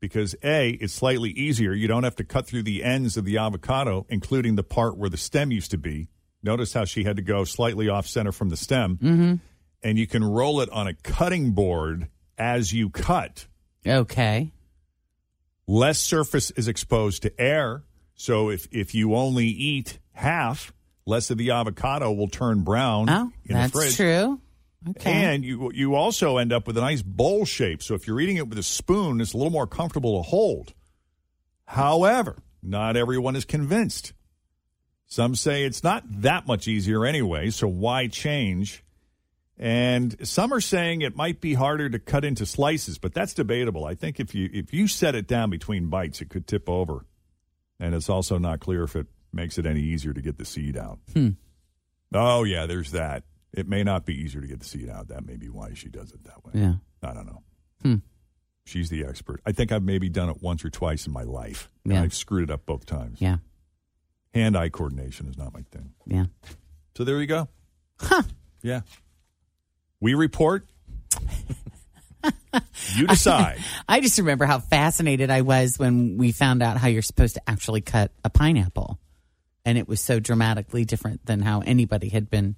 Because 0.00 0.34
A, 0.44 0.70
it's 0.70 0.92
slightly 0.92 1.30
easier. 1.30 1.72
You 1.72 1.88
don't 1.88 2.04
have 2.04 2.16
to 2.16 2.24
cut 2.24 2.46
through 2.46 2.64
the 2.64 2.84
ends 2.84 3.16
of 3.16 3.24
the 3.24 3.38
avocado, 3.38 4.06
including 4.10 4.54
the 4.54 4.62
part 4.62 4.98
where 4.98 5.08
the 5.08 5.16
stem 5.16 5.50
used 5.50 5.70
to 5.70 5.78
be. 5.78 6.08
Notice 6.42 6.74
how 6.74 6.84
she 6.84 7.04
had 7.04 7.16
to 7.16 7.22
go 7.22 7.44
slightly 7.44 7.88
off 7.88 8.06
center 8.06 8.32
from 8.32 8.50
the 8.50 8.56
stem. 8.56 8.98
Mm-hmm. 8.98 9.34
And 9.82 9.98
you 9.98 10.06
can 10.06 10.22
roll 10.22 10.60
it 10.60 10.68
on 10.70 10.86
a 10.86 10.94
cutting 10.94 11.52
board 11.52 12.08
as 12.36 12.72
you 12.72 12.90
cut. 12.90 13.46
Okay. 13.86 14.52
Less 15.66 15.98
surface 15.98 16.50
is 16.50 16.68
exposed 16.68 17.22
to 17.22 17.40
air. 17.40 17.84
So 18.14 18.50
if, 18.50 18.68
if 18.70 18.94
you 18.94 19.14
only 19.14 19.46
eat 19.46 19.98
half, 20.12 20.72
less 21.06 21.30
of 21.30 21.38
the 21.38 21.50
avocado 21.50 22.12
will 22.12 22.28
turn 22.28 22.62
brown 22.62 23.08
Oh, 23.10 23.22
in 23.44 23.48
the 23.48 23.54
that's 23.54 23.72
fridge. 23.72 23.96
true. 23.96 24.40
Okay. 24.90 25.10
And 25.12 25.44
you 25.44 25.70
you 25.72 25.94
also 25.94 26.36
end 26.36 26.52
up 26.52 26.66
with 26.66 26.76
a 26.76 26.80
nice 26.82 27.00
bowl 27.02 27.44
shape. 27.46 27.82
So 27.82 27.94
if 27.94 28.06
you're 28.06 28.20
eating 28.20 28.36
it 28.36 28.48
with 28.48 28.58
a 28.58 28.62
spoon, 28.62 29.20
it's 29.20 29.32
a 29.32 29.36
little 29.36 29.52
more 29.52 29.66
comfortable 29.66 30.18
to 30.22 30.28
hold. 30.28 30.74
However, 31.66 32.36
not 32.62 32.96
everyone 32.96 33.36
is 33.36 33.44
convinced. 33.44 34.12
Some 35.06 35.34
say 35.36 35.64
it's 35.64 35.82
not 35.82 36.02
that 36.22 36.46
much 36.46 36.66
easier 36.68 37.04
anyway, 37.06 37.50
so 37.50 37.68
why 37.68 38.08
change? 38.08 38.82
And 39.56 40.26
some 40.26 40.52
are 40.52 40.60
saying 40.60 41.02
it 41.02 41.14
might 41.14 41.40
be 41.40 41.54
harder 41.54 41.88
to 41.88 41.98
cut 41.98 42.24
into 42.24 42.44
slices, 42.44 42.98
but 42.98 43.14
that's 43.14 43.34
debatable. 43.34 43.84
I 43.84 43.94
think 43.94 44.18
if 44.18 44.34
you 44.34 44.50
if 44.52 44.74
you 44.74 44.88
set 44.88 45.14
it 45.14 45.26
down 45.28 45.48
between 45.50 45.88
bites, 45.88 46.20
it 46.20 46.28
could 46.28 46.46
tip 46.46 46.68
over. 46.68 47.06
And 47.78 47.94
it's 47.94 48.08
also 48.10 48.36
not 48.38 48.60
clear 48.60 48.82
if 48.82 48.96
it 48.96 49.06
makes 49.34 49.58
it 49.58 49.66
any 49.66 49.80
easier 49.80 50.12
to 50.12 50.20
get 50.22 50.38
the 50.38 50.44
seed 50.44 50.76
out. 50.76 50.98
Hmm. 51.12 51.30
Oh 52.12 52.44
yeah, 52.44 52.66
there's 52.66 52.92
that. 52.92 53.24
It 53.52 53.68
may 53.68 53.82
not 53.84 54.04
be 54.06 54.14
easier 54.14 54.40
to 54.40 54.46
get 54.46 54.58
the 54.60 54.64
seed 54.66 54.88
out. 54.88 55.08
That 55.08 55.24
may 55.26 55.36
be 55.36 55.48
why 55.48 55.74
she 55.74 55.88
does 55.88 56.12
it 56.12 56.24
that 56.24 56.44
way. 56.44 56.52
Yeah. 56.54 56.74
I 57.02 57.12
don't 57.14 57.26
know. 57.26 57.42
Hmm. 57.82 57.94
She's 58.64 58.88
the 58.88 59.04
expert. 59.04 59.40
I 59.46 59.52
think 59.52 59.70
I've 59.72 59.82
maybe 59.82 60.08
done 60.08 60.28
it 60.30 60.42
once 60.42 60.64
or 60.64 60.70
twice 60.70 61.06
in 61.06 61.12
my 61.12 61.22
life. 61.22 61.70
and 61.84 61.92
Yeah. 61.92 62.02
I've 62.02 62.14
screwed 62.14 62.44
it 62.48 62.52
up 62.52 62.64
both 62.66 62.86
times. 62.86 63.20
Yeah. 63.20 63.36
Hand 64.32 64.56
eye 64.56 64.70
coordination 64.70 65.28
is 65.28 65.36
not 65.38 65.52
my 65.52 65.62
thing. 65.70 65.92
Yeah. 66.06 66.24
So 66.96 67.04
there 67.04 67.20
you 67.20 67.26
go. 67.26 67.48
Huh. 68.00 68.22
Yeah. 68.62 68.80
We 70.00 70.14
report. 70.14 70.66
you 72.96 73.06
decide. 73.06 73.58
I 73.88 74.00
just 74.00 74.18
remember 74.18 74.46
how 74.46 74.58
fascinated 74.58 75.30
I 75.30 75.42
was 75.42 75.78
when 75.78 76.16
we 76.16 76.32
found 76.32 76.62
out 76.62 76.76
how 76.78 76.88
you're 76.88 77.02
supposed 77.02 77.34
to 77.34 77.42
actually 77.48 77.80
cut 77.82 78.10
a 78.24 78.30
pineapple. 78.30 78.98
And 79.64 79.78
it 79.78 79.88
was 79.88 80.00
so 80.00 80.20
dramatically 80.20 80.84
different 80.84 81.24
than 81.26 81.40
how 81.40 81.60
anybody 81.60 82.08
had 82.10 82.28
been 82.30 82.56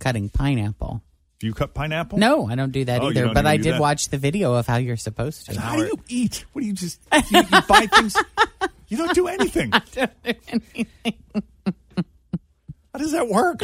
cutting 0.00 0.28
pineapple. 0.28 1.02
Do 1.38 1.46
you 1.46 1.54
cut 1.54 1.72
pineapple? 1.72 2.18
No, 2.18 2.48
I 2.48 2.56
don't 2.56 2.72
do 2.72 2.84
that 2.86 3.00
Oh, 3.00 3.04
you 3.04 3.10
either. 3.10 3.20
don't 3.26 3.34
But 3.34 3.40
even 3.40 3.46
I 3.46 3.56
do 3.58 3.62
did 3.64 3.74
that? 3.74 3.80
watch 3.80 4.08
the 4.08 4.18
video 4.18 4.54
of 4.54 4.66
how 4.66 4.76
you're 4.78 4.96
supposed 4.96 5.46
to. 5.46 5.60
How 5.60 5.76
do 5.76 5.82
you 5.84 5.98
eat? 6.08 6.44
What 6.52 6.62
do 6.62 6.66
you 6.66 6.72
just 6.72 7.00
you, 7.30 7.38
you 7.52 7.60
buy 7.68 7.86
things? 7.86 8.16
You 8.88 8.96
don't 8.96 9.14
do 9.14 9.28
anything. 9.28 9.70
How 12.92 12.98
does 12.98 13.12
that 13.12 13.28
work? 13.28 13.60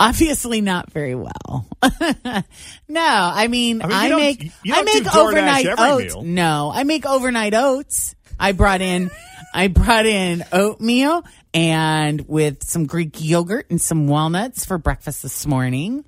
Obviously, 0.00 0.60
not 0.60 0.90
very 0.90 1.14
well. 1.14 1.68
no, 2.88 3.00
I 3.00 3.46
mean, 3.46 3.82
I 3.82 3.86
mean, 3.86 3.90
you 3.90 4.02
I, 4.02 4.08
don't- 4.08 4.18
make 4.20 4.42
you 4.64 4.74
I 4.74 4.76
don't 4.82 4.86
do 4.86 4.92
make 4.94 5.04
DoorDash 5.04 5.16
overnight 5.28 5.66
every 5.66 5.84
oats. 5.90 6.14
meal. 6.16 6.22
No, 6.24 6.72
I 6.74 6.82
make 6.84 7.06
overnight 7.06 7.54
oats. 7.54 8.14
I 8.40 8.50
brought 8.52 8.80
in, 8.80 9.10
I 9.54 9.68
brought 9.68 10.06
in 10.06 10.42
oatmeal 10.52 11.22
and 11.54 12.26
with 12.28 12.64
some 12.64 12.86
Greek 12.86 13.22
yogurt 13.22 13.70
and 13.70 13.80
some 13.80 14.08
walnuts 14.08 14.64
for 14.64 14.78
breakfast 14.78 15.22
this 15.22 15.46
morning. 15.46 16.04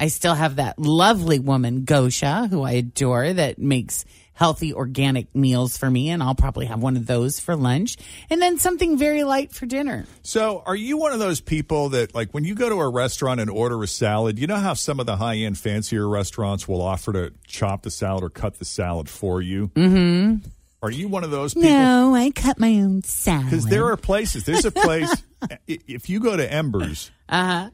I 0.00 0.08
still 0.08 0.34
have 0.34 0.56
that 0.56 0.78
lovely 0.78 1.40
woman, 1.40 1.84
Gosha, 1.84 2.48
who 2.48 2.62
I 2.62 2.72
adore, 2.72 3.32
that 3.32 3.58
makes 3.58 4.04
healthy 4.38 4.72
organic 4.72 5.34
meals 5.34 5.76
for 5.76 5.90
me, 5.90 6.10
and 6.10 6.22
I'll 6.22 6.36
probably 6.36 6.66
have 6.66 6.80
one 6.80 6.96
of 6.96 7.06
those 7.06 7.40
for 7.40 7.56
lunch, 7.56 7.96
and 8.30 8.40
then 8.40 8.58
something 8.58 8.96
very 8.96 9.24
light 9.24 9.52
for 9.52 9.66
dinner. 9.66 10.06
So, 10.22 10.62
are 10.64 10.76
you 10.76 10.96
one 10.96 11.12
of 11.12 11.18
those 11.18 11.40
people 11.40 11.88
that, 11.88 12.14
like, 12.14 12.32
when 12.32 12.44
you 12.44 12.54
go 12.54 12.68
to 12.68 12.76
a 12.76 12.88
restaurant 12.88 13.40
and 13.40 13.50
order 13.50 13.82
a 13.82 13.88
salad, 13.88 14.38
you 14.38 14.46
know 14.46 14.56
how 14.56 14.74
some 14.74 15.00
of 15.00 15.06
the 15.06 15.16
high 15.16 15.38
end, 15.38 15.58
fancier 15.58 16.08
restaurants 16.08 16.68
will 16.68 16.80
offer 16.80 17.12
to 17.14 17.32
chop 17.48 17.82
the 17.82 17.90
salad 17.90 18.22
or 18.22 18.30
cut 18.30 18.60
the 18.60 18.64
salad 18.64 19.10
for 19.10 19.42
you? 19.42 19.68
Mm-hmm. 19.74 20.48
Are 20.82 20.90
you 20.90 21.08
one 21.08 21.24
of 21.24 21.30
those 21.30 21.54
people? 21.54 21.70
No, 21.70 22.14
I 22.14 22.30
cut 22.30 22.58
my 22.58 22.74
own 22.80 23.02
salad. 23.02 23.46
Because 23.46 23.66
there 23.66 23.86
are 23.86 23.96
places. 23.96 24.44
There's 24.44 24.64
a 24.64 24.70
place. 24.70 25.12
if 25.66 26.08
you 26.08 26.20
go 26.20 26.36
to 26.36 26.52
Embers 26.52 27.10
Uh 27.28 27.44
huh. 27.44 27.70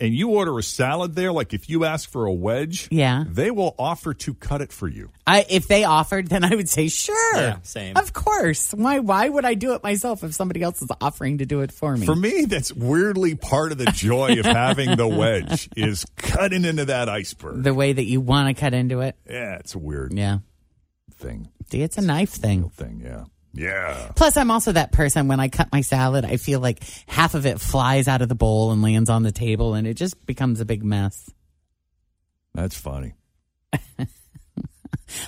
and 0.00 0.14
you 0.14 0.28
order 0.30 0.58
a 0.58 0.62
salad 0.62 1.14
there, 1.14 1.32
like 1.32 1.54
if 1.54 1.68
you 1.70 1.84
ask 1.86 2.10
for 2.10 2.26
a 2.26 2.32
wedge, 2.32 2.88
Yeah. 2.90 3.24
they 3.26 3.50
will 3.50 3.74
offer 3.78 4.12
to 4.14 4.34
cut 4.34 4.60
it 4.60 4.70
for 4.70 4.86
you. 4.86 5.08
I 5.26 5.46
if 5.48 5.66
they 5.66 5.84
offered, 5.84 6.28
then 6.28 6.44
I 6.44 6.54
would 6.54 6.68
say 6.68 6.88
sure. 6.88 7.36
Yeah, 7.36 7.56
same. 7.62 7.96
Of 7.96 8.12
course. 8.12 8.72
Why? 8.72 8.98
Why 8.98 9.26
would 9.28 9.46
I 9.46 9.54
do 9.54 9.72
it 9.72 9.82
myself 9.82 10.22
if 10.24 10.34
somebody 10.34 10.62
else 10.62 10.82
is 10.82 10.88
offering 11.00 11.38
to 11.38 11.46
do 11.46 11.60
it 11.60 11.72
for 11.72 11.96
me? 11.96 12.04
For 12.04 12.14
me, 12.14 12.44
that's 12.44 12.70
weirdly 12.72 13.34
part 13.34 13.72
of 13.72 13.78
the 13.78 13.86
joy 13.86 14.38
of 14.38 14.44
having 14.44 14.94
the 14.96 15.08
wedge 15.08 15.70
is 15.76 16.04
cutting 16.16 16.66
into 16.66 16.84
that 16.86 17.08
iceberg. 17.08 17.62
the 17.62 17.72
way 17.74 17.94
that 17.94 18.04
you 18.04 18.20
want 18.20 18.54
to 18.54 18.60
cut 18.60 18.74
into 18.74 19.00
it. 19.00 19.16
Yeah, 19.28 19.56
it's 19.56 19.74
a 19.74 19.78
weird 19.78 20.12
Yeah. 20.12 20.38
thing. 21.16 21.48
See, 21.70 21.82
it's 21.82 21.98
a 21.98 22.02
knife 22.02 22.30
thing. 22.30 22.68
Thing, 22.70 23.02
yeah, 23.04 23.24
yeah. 23.52 24.12
Plus, 24.14 24.36
I'm 24.36 24.50
also 24.50 24.72
that 24.72 24.92
person 24.92 25.28
when 25.28 25.40
I 25.40 25.48
cut 25.48 25.68
my 25.70 25.82
salad, 25.82 26.24
I 26.24 26.36
feel 26.36 26.60
like 26.60 26.82
half 27.06 27.34
of 27.34 27.44
it 27.46 27.60
flies 27.60 28.08
out 28.08 28.22
of 28.22 28.28
the 28.28 28.34
bowl 28.34 28.72
and 28.72 28.82
lands 28.82 29.10
on 29.10 29.22
the 29.22 29.32
table, 29.32 29.74
and 29.74 29.86
it 29.86 29.94
just 29.94 30.24
becomes 30.26 30.60
a 30.60 30.64
big 30.64 30.82
mess. 30.82 31.30
That's 32.54 32.78
funny. 32.78 33.14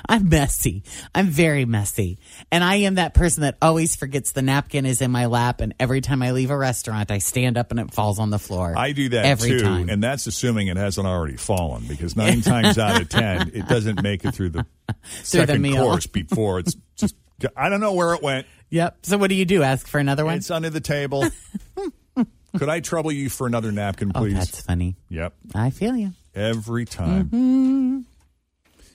I'm 0.09 0.29
messy. 0.29 0.83
I'm 1.15 1.29
very 1.29 1.65
messy. 1.65 2.19
And 2.51 2.63
I 2.63 2.77
am 2.77 2.97
that 2.97 3.15
person 3.15 3.43
that 3.43 3.57
always 3.63 3.97
forgets 3.97 4.33
the 4.33 4.43
napkin 4.43 4.87
is 4.87 5.01
in 5.01 5.11
my 5.11 5.27
lap. 5.27 5.61
And 5.61 5.75
every 5.81 6.01
time 6.01 6.23
I 6.23 6.33
leave 6.33 6.51
a 6.51 6.57
restaurant, 6.57 7.11
I 7.11 7.19
stand 7.19 7.57
up 7.59 7.71
and 7.71 7.81
it 7.81 7.93
falls 7.93 8.19
on 8.19 8.31
the 8.31 8.39
floor. 8.39 8.75
I 8.77 8.93
do 8.93 9.09
that 9.11 9.25
every 9.25 9.51
too, 9.51 9.61
time. 9.61 9.89
and 9.89 10.03
that's 10.03 10.27
assuming 10.27 10.69
it 10.69 10.77
hasn't 10.77 11.07
already 11.07 11.37
fallen 11.37 11.85
because 11.87 12.17
nine 12.17 12.41
times 12.43 12.79
out 12.79 13.01
of 13.01 13.09
ten, 13.09 13.51
it 13.55 13.69
doesn't 13.69 14.03
make 14.03 14.25
it 14.25 14.35
through 14.35 14.51
the 14.51 14.67
Through 15.05 15.41
the 15.43 15.47
second 15.47 15.63
meal. 15.63 15.85
course 15.85 16.07
before 16.07 16.59
it's 16.59 16.77
just. 16.97 17.15
I 17.57 17.71
don't 17.71 17.81
know 17.81 17.95
where 17.95 18.13
it 18.13 18.23
went. 18.23 18.47
Yep. 18.69 18.99
So 19.07 19.17
what 19.17 19.31
do 19.31 19.35
you 19.35 19.47
do? 19.47 19.63
Ask 19.63 19.87
for 19.87 19.99
another 19.99 20.27
one? 20.27 20.37
It's 20.37 20.51
under 20.51 20.69
the 20.69 20.81
table. 20.81 21.25
Could 22.59 22.69
I 22.69 22.81
trouble 22.81 23.13
you 23.13 23.31
for 23.31 23.47
another 23.47 23.73
napkin, 23.73 24.13
oh, 24.15 24.21
please? 24.21 24.35
that's 24.35 24.61
funny. 24.63 24.97
Yep, 25.09 25.35
I 25.55 25.71
feel 25.71 25.97
you. 25.97 26.13
every 26.35 26.85
time. 26.85 27.27
Mm-hmm. 27.27 27.90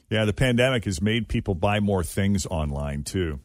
Yeah, 0.09 0.25
the 0.25 0.33
pandemic 0.33 0.85
has 0.85 1.01
made 1.01 1.27
people 1.27 1.55
buy 1.55 1.79
more 1.79 2.03
things 2.03 2.45
online 2.45 3.03
too. 3.03 3.39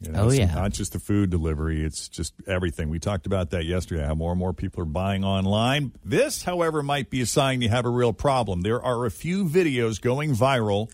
You 0.00 0.12
know, 0.12 0.24
Oh, 0.24 0.28
it's 0.28 0.38
yeah. 0.38 0.54
not 0.54 0.72
just 0.72 0.92
the 0.92 0.98
food 0.98 1.30
delivery; 1.30 1.82
it's 1.82 2.08
just 2.08 2.34
everything. 2.46 2.90
We 2.90 2.98
talked 2.98 3.24
about 3.26 3.50
that 3.50 3.64
yesterday. 3.64 4.04
How 4.04 4.14
more 4.14 4.32
and 4.32 4.38
more 4.38 4.52
people 4.52 4.82
are 4.82 4.86
buying 4.86 5.24
online. 5.24 5.92
This, 6.04 6.42
however, 6.42 6.82
might 6.82 7.08
be 7.08 7.22
a 7.22 7.26
sign 7.26 7.62
you 7.62 7.70
have 7.70 7.86
a 7.86 7.90
real 7.90 8.12
problem. 8.12 8.60
There 8.60 8.82
are 8.82 9.06
a 9.06 9.10
few 9.10 9.46
videos 9.46 10.00
going 10.00 10.32
viral 10.34 10.90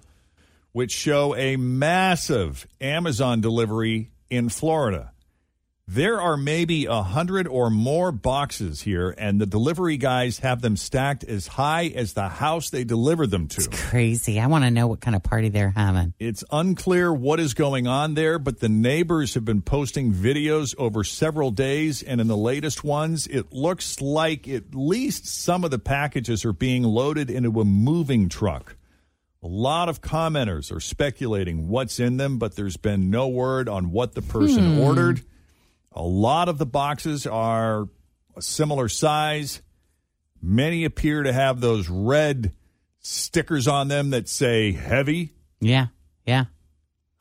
which 0.71 0.93
show 0.93 1.35
a 1.35 1.57
massive 1.57 2.67
Amazon 2.81 3.41
delivery 3.41 4.11
in 4.31 4.49
Florida. 4.49 5.12
There 5.89 6.21
are 6.21 6.37
maybe 6.37 6.87
a 6.87 7.03
hundred 7.03 7.49
or 7.49 7.69
more 7.69 8.13
boxes 8.13 8.81
here, 8.83 9.13
and 9.19 9.41
the 9.41 9.47
delivery 9.47 9.97
guys 9.97 10.39
have 10.39 10.63
them 10.63 10.77
stacked 10.77 11.25
as 11.25 11.49
high 11.49 11.87
as 11.87 12.13
the 12.13 12.29
house 12.29 12.71
they 12.71 12.85
delivered 12.85 13.33
them 13.33 13.49
to. 13.49 13.69
Crazy. 13.69 14.39
I 14.39 14.47
want 14.47 14.63
to 14.65 14.71
know 14.71 14.87
what 14.87 15.01
kind 15.01 15.17
of 15.17 15.25
party 15.25 15.49
they're 15.49 15.71
having. 15.71 16.15
It's 16.21 16.45
unclear 16.53 17.13
what 17.13 17.41
is 17.41 17.53
going 17.55 17.89
on 17.89 18.15
there, 18.15 18.39
but 18.39 18.61
the 18.61 18.69
neighbors 18.69 19.35
have 19.35 19.45
been 19.45 19.61
posting 19.61 20.13
videos 20.13 20.73
over 20.79 21.03
several 21.03 21.51
days, 21.51 22.01
and 22.01 22.21
in 22.21 22.29
the 22.29 22.37
latest 22.37 22.85
ones, 22.85 23.27
it 23.27 23.53
looks 23.53 24.01
like 24.01 24.47
at 24.49 24.77
least 24.77 25.27
some 25.27 25.65
of 25.65 25.73
the 25.73 25.81
packages 25.81 26.45
are 26.45 26.53
being 26.53 26.85
loaded 26.85 27.29
into 27.29 27.61
a 27.61 27.65
moving 27.65 28.29
truck. 28.29 28.77
A 29.43 29.49
lot 29.49 29.89
of 29.89 30.01
commenters 30.01 30.71
are 30.75 30.79
speculating 30.81 31.67
what's 31.69 31.99
in 31.99 32.19
them, 32.19 32.39
but 32.39 32.55
there's 32.55 32.77
been 32.77 33.11
no 33.11 33.27
word 33.27 33.69
on 33.69 33.91
what 33.91 34.15
the 34.15 34.23
person 34.23 34.75
Hmm. 34.77 34.81
ordered. 34.81 35.23
A 35.95 36.03
lot 36.03 36.49
of 36.49 36.59
the 36.59 36.67
boxes 36.67 37.27
are 37.27 37.89
a 38.37 38.43
similar 38.43 38.89
size. 38.89 39.63
Many 40.41 40.85
appear 40.85 41.23
to 41.23 41.33
have 41.33 41.61
those 41.61 41.89
red 41.89 42.53
stickers 43.01 43.69
on 43.69 43.89
them 43.89 44.11
that 44.11 44.29
say 44.29 44.73
heavy. 44.73 45.35
Yeah. 45.61 45.89
Yeah. 46.27 46.45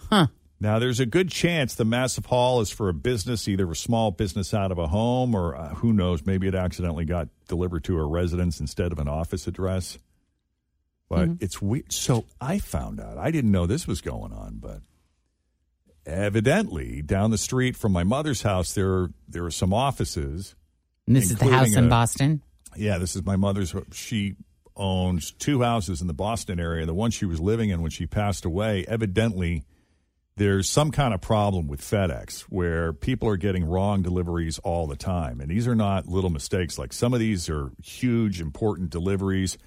Huh. 0.09 0.27
Now, 0.59 0.77
there's 0.79 0.99
a 0.99 1.05
good 1.07 1.29
chance 1.29 1.73
the 1.73 1.85
massive 1.85 2.27
haul 2.27 2.61
is 2.61 2.69
for 2.69 2.87
a 2.87 2.93
business, 2.93 3.47
either 3.47 3.69
a 3.71 3.75
small 3.75 4.11
business 4.11 4.53
out 4.53 4.71
of 4.71 4.77
a 4.77 4.87
home, 4.87 5.33
or 5.33 5.55
uh, 5.55 5.69
who 5.75 5.91
knows, 5.91 6.23
maybe 6.25 6.47
it 6.47 6.53
accidentally 6.55 7.03
got 7.05 7.29
delivered 7.47 7.83
to 7.85 7.97
a 7.97 8.05
residence 8.05 8.59
instead 8.59 8.91
of 8.91 8.99
an 8.99 9.07
office 9.07 9.47
address. 9.47 9.97
But 11.09 11.27
Mm-hmm. 11.29 11.43
it's 11.43 11.61
weird. 11.61 11.91
So 11.91 12.25
I 12.39 12.59
found 12.59 12.99
out, 13.01 13.17
I 13.17 13.31
didn't 13.31 13.51
know 13.51 13.65
this 13.65 13.87
was 13.87 14.01
going 14.01 14.31
on, 14.31 14.57
but 14.59 14.81
evidently 16.05 17.01
down 17.01 17.31
the 17.31 17.37
street 17.37 17.75
from 17.75 17.91
my 17.91 18.03
mother's 18.03 18.41
house, 18.41 18.73
there, 18.73 19.09
there 19.27 19.45
are 19.45 19.51
some 19.51 19.73
offices. 19.73 20.55
And 21.07 21.15
this 21.15 21.31
is 21.31 21.37
the 21.37 21.49
house 21.49 21.73
in 21.75 21.85
a- 21.85 21.89
Boston. 21.89 22.41
Yeah, 22.75 22.97
this 22.97 23.15
is 23.15 23.25
my 23.25 23.35
mother's. 23.35 23.75
She 23.91 24.35
owns 24.77 25.31
two 25.31 25.61
houses 25.61 25.99
in 25.99 26.07
the 26.07 26.13
Boston 26.13 26.59
area. 26.59 26.85
The 26.85 26.93
one 26.93 27.11
she 27.11 27.25
was 27.25 27.39
living 27.39 27.69
in 27.69 27.81
when 27.81 27.91
she 27.91 28.07
passed 28.07 28.45
away, 28.45 28.85
evidently, 28.87 29.65
there's 30.37 30.69
some 30.69 30.91
kind 30.91 31.13
of 31.13 31.19
problem 31.19 31.67
with 31.67 31.81
FedEx 31.81 32.43
where 32.43 32.93
people 32.93 33.27
are 33.27 33.35
getting 33.35 33.65
wrong 33.65 34.01
deliveries 34.01 34.57
all 34.59 34.87
the 34.87 34.95
time. 34.95 35.41
And 35.41 35.51
these 35.51 35.67
are 35.67 35.75
not 35.75 36.07
little 36.07 36.29
mistakes. 36.29 36.79
Like 36.79 36.93
some 36.93 37.13
of 37.13 37.19
these 37.19 37.49
are 37.49 37.71
huge, 37.83 38.39
important 38.39 38.89
deliveries 38.89 39.57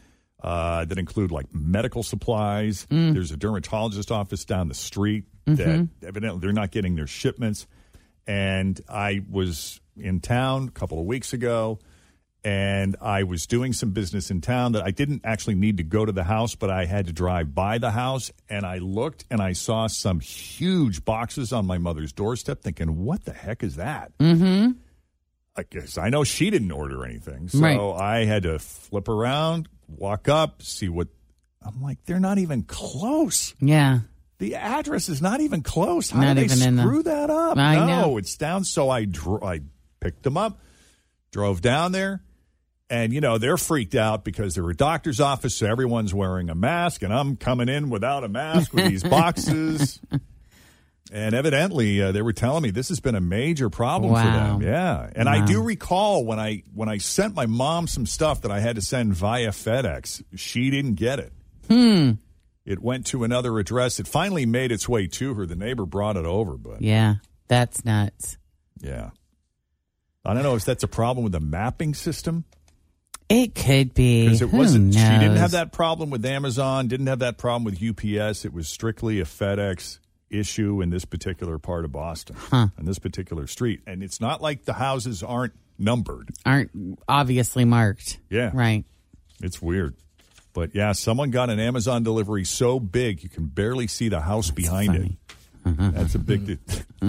uh, 0.44 0.84
that 0.84 0.98
include 0.98 1.32
like 1.32 1.46
medical 1.54 2.02
supplies. 2.02 2.86
There's 3.14 3.30
a 3.30 3.36
dermatologist 3.36 4.12
office 4.12 4.44
down 4.44 4.68
the 4.68 4.74
street 4.74 5.24
that 5.46 5.88
evidently 6.06 6.40
they're 6.40 6.52
not 6.52 6.70
getting 6.70 6.94
their 6.96 7.06
shipments. 7.06 7.66
and 8.26 8.78
I 8.88 9.22
was 9.30 9.80
in 9.96 10.20
town 10.20 10.68
a 10.68 10.70
couple 10.70 10.98
of 10.98 11.06
weeks 11.06 11.32
ago, 11.32 11.78
and 12.44 12.94
I 13.00 13.22
was 13.22 13.46
doing 13.46 13.72
some 13.72 13.92
business 13.92 14.30
in 14.30 14.42
town 14.42 14.72
that 14.72 14.82
I 14.82 14.90
didn't 14.90 15.22
actually 15.24 15.54
need 15.54 15.78
to 15.78 15.82
go 15.82 16.04
to 16.04 16.12
the 16.12 16.24
house, 16.24 16.54
but 16.54 16.68
I 16.68 16.84
had 16.84 17.06
to 17.06 17.12
drive 17.12 17.54
by 17.54 17.78
the 17.78 17.90
house, 17.90 18.30
and 18.50 18.66
I 18.66 18.78
looked 18.78 19.24
and 19.30 19.40
I 19.40 19.52
saw 19.54 19.86
some 19.86 20.20
huge 20.20 21.04
boxes 21.06 21.52
on 21.54 21.64
my 21.66 21.78
mother's 21.78 22.12
doorstep, 22.12 22.60
thinking, 22.60 23.04
"What 23.04 23.24
the 23.24 23.32
heck 23.32 23.62
is 23.62 23.76
that?" 23.76 24.12
Mm-hmm. 24.18 24.72
I 25.56 25.62
guess 25.62 25.98
I 25.98 26.08
know 26.10 26.24
she 26.24 26.50
didn't 26.50 26.72
order 26.72 27.04
anything, 27.04 27.48
so 27.48 27.60
Right. 27.60 27.78
I 27.78 28.24
had 28.24 28.42
to 28.44 28.58
flip 28.58 29.08
around, 29.08 29.68
walk 29.88 30.28
up, 30.28 30.62
see 30.62 30.88
what. 30.88 31.08
I'm 31.62 31.80
like, 31.80 31.98
they're 32.04 32.20
not 32.20 32.38
even 32.38 32.62
close. 32.64 33.54
Yeah. 33.60 34.00
The 34.38 34.56
address 34.56 35.08
is 35.08 35.22
not 35.22 35.40
even 35.40 35.62
close. 35.62 36.10
How 36.10 36.20
Not 36.20 36.36
did 36.36 36.50
they 36.50 36.66
in 36.66 36.76
the- 36.76 36.82
screw 36.82 37.02
that 37.04 37.30
up? 37.30 37.56
I 37.56 37.76
no, 37.76 37.86
know. 37.86 38.16
it's 38.18 38.36
down. 38.36 38.64
So 38.64 38.90
I 38.90 39.04
dro- 39.06 39.40
I 39.42 39.60
picked 40.00 40.24
them 40.24 40.36
up, 40.36 40.60
drove 41.30 41.62
down 41.62 41.92
there, 41.92 42.22
and 42.90 43.12
you 43.12 43.20
know 43.22 43.38
they're 43.38 43.56
freaked 43.56 43.94
out 43.94 44.24
because 44.24 44.56
they're 44.56 44.68
a 44.68 44.76
doctor's 44.76 45.20
office, 45.20 45.54
so 45.54 45.66
everyone's 45.66 46.12
wearing 46.12 46.50
a 46.50 46.54
mask, 46.54 47.02
and 47.02 47.14
I'm 47.14 47.36
coming 47.36 47.68
in 47.70 47.88
without 47.90 48.24
a 48.24 48.28
mask 48.28 48.74
with 48.74 48.86
these 48.88 49.04
boxes. 49.08 50.00
And 51.12 51.34
evidently, 51.34 52.00
uh, 52.02 52.12
they 52.12 52.22
were 52.22 52.32
telling 52.32 52.62
me 52.62 52.70
this 52.70 52.88
has 52.88 52.98
been 52.98 53.14
a 53.14 53.20
major 53.20 53.68
problem 53.68 54.14
for 54.14 54.22
them. 54.22 54.62
Yeah, 54.62 55.10
and 55.14 55.28
I 55.28 55.44
do 55.44 55.62
recall 55.62 56.24
when 56.24 56.40
I 56.40 56.62
when 56.74 56.88
I 56.88 56.96
sent 56.98 57.34
my 57.34 57.46
mom 57.46 57.86
some 57.86 58.06
stuff 58.06 58.40
that 58.42 58.50
I 58.50 58.60
had 58.60 58.76
to 58.76 58.82
send 58.82 59.14
via 59.14 59.50
FedEx, 59.50 60.22
she 60.34 60.70
didn't 60.70 60.94
get 60.94 61.18
it. 61.18 61.32
Hmm. 61.68 62.12
It 62.64 62.80
went 62.80 63.04
to 63.08 63.24
another 63.24 63.58
address. 63.58 64.00
It 64.00 64.08
finally 64.08 64.46
made 64.46 64.72
its 64.72 64.88
way 64.88 65.06
to 65.06 65.34
her. 65.34 65.44
The 65.44 65.54
neighbor 65.56 65.84
brought 65.84 66.16
it 66.16 66.24
over, 66.24 66.56
but 66.56 66.80
Yeah. 66.80 67.16
That's 67.48 67.84
nuts. 67.84 68.38
yeah. 68.80 69.10
I 70.24 70.32
don't 70.32 70.42
know 70.42 70.54
if 70.54 70.64
that's 70.64 70.82
a 70.82 70.88
problem 70.88 71.24
with 71.24 71.32
the 71.34 71.40
mapping 71.40 71.92
system 71.92 72.44
It 73.28 73.54
could 73.54 73.92
be. 73.92 74.24
because 74.24 74.40
it 74.40 74.48
Who 74.48 74.56
wasn't. 74.56 74.94
She 74.94 75.00
didn't 75.00 75.36
have 75.36 75.50
that 75.50 75.70
problem 75.72 76.08
with 76.08 76.24
Amazon. 76.24 76.88
Didn't 76.88 77.08
have 77.08 77.18
that 77.18 77.36
problem 77.36 77.64
with 77.64 77.82
UPS. 77.82 78.46
It 78.46 78.54
was 78.54 78.66
strictly 78.66 79.20
a 79.20 79.24
FedEx 79.24 79.98
issue 80.38 80.82
in 80.82 80.90
this 80.90 81.04
particular 81.04 81.58
part 81.58 81.84
of 81.84 81.92
Boston, 81.92 82.36
Huh. 82.38 82.68
on 82.78 82.84
this 82.84 82.98
particular 82.98 83.46
street. 83.46 83.80
And 83.86 84.02
it's 84.02 84.20
not 84.20 84.40
like 84.42 84.64
the 84.64 84.74
houses 84.74 85.22
aren't 85.22 85.52
numbered. 85.78 86.30
Aren't 86.44 86.70
obviously 87.08 87.64
marked. 87.64 88.18
Yeah, 88.30 88.50
Right. 88.54 88.84
It's 89.40 89.60
weird. 89.60 89.94
But 90.52 90.74
yeah, 90.74 90.92
someone 90.92 91.30
got 91.30 91.50
an 91.50 91.58
Amazon 91.58 92.04
delivery 92.04 92.44
so 92.44 92.78
big 92.78 93.22
you 93.24 93.28
can 93.28 93.46
barely 93.46 93.88
see 93.88 94.08
the 94.08 94.20
house 94.20 94.50
behind 94.52 94.94
it. 94.94 95.12
That's 95.64 96.14
a 96.14 96.18
big. 96.18 96.58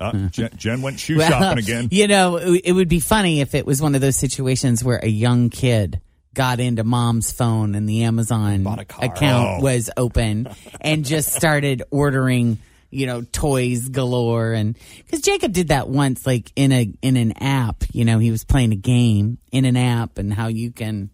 uh, 0.00 0.12
Jen, 0.30 0.50
Jen 0.56 0.82
went 0.82 0.98
shoe 0.98 1.18
Well, 1.18 1.28
shopping 1.30 1.58
again. 1.58 1.88
You 1.90 2.08
know, 2.08 2.36
it 2.36 2.72
would 2.72 2.88
be 2.88 2.98
funny 3.00 3.40
if 3.40 3.54
it 3.54 3.66
was 3.66 3.80
one 3.80 3.94
of 3.94 4.00
those 4.00 4.16
situations 4.16 4.82
where 4.82 4.98
a 5.02 5.06
young 5.08 5.50
kid 5.50 6.00
got 6.38 6.60
into 6.60 6.84
mom's 6.84 7.32
phone 7.32 7.74
and 7.74 7.88
the 7.88 8.04
Amazon 8.04 8.64
account 9.02 9.58
Oh. 9.58 9.60
was 9.60 9.90
open 9.96 10.48
and 10.80 11.04
just 11.04 11.32
started 11.34 11.82
ordering, 11.90 12.58
you 12.90 13.06
know, 13.06 13.22
toys 13.32 13.88
galore 13.88 14.52
and 14.52 14.78
cuz 15.10 15.20
Jacob 15.20 15.52
did 15.52 15.68
that 15.68 15.88
once 15.88 16.24
like 16.26 16.52
in 16.54 16.70
a 16.70 16.88
in 17.02 17.16
an 17.16 17.32
app, 17.42 17.82
you 17.92 18.04
know, 18.04 18.20
he 18.20 18.30
was 18.30 18.44
playing 18.44 18.72
a 18.72 18.76
game 18.76 19.38
in 19.50 19.64
an 19.64 19.76
app 19.76 20.16
and 20.18 20.32
how 20.32 20.46
you 20.46 20.70
can 20.70 21.10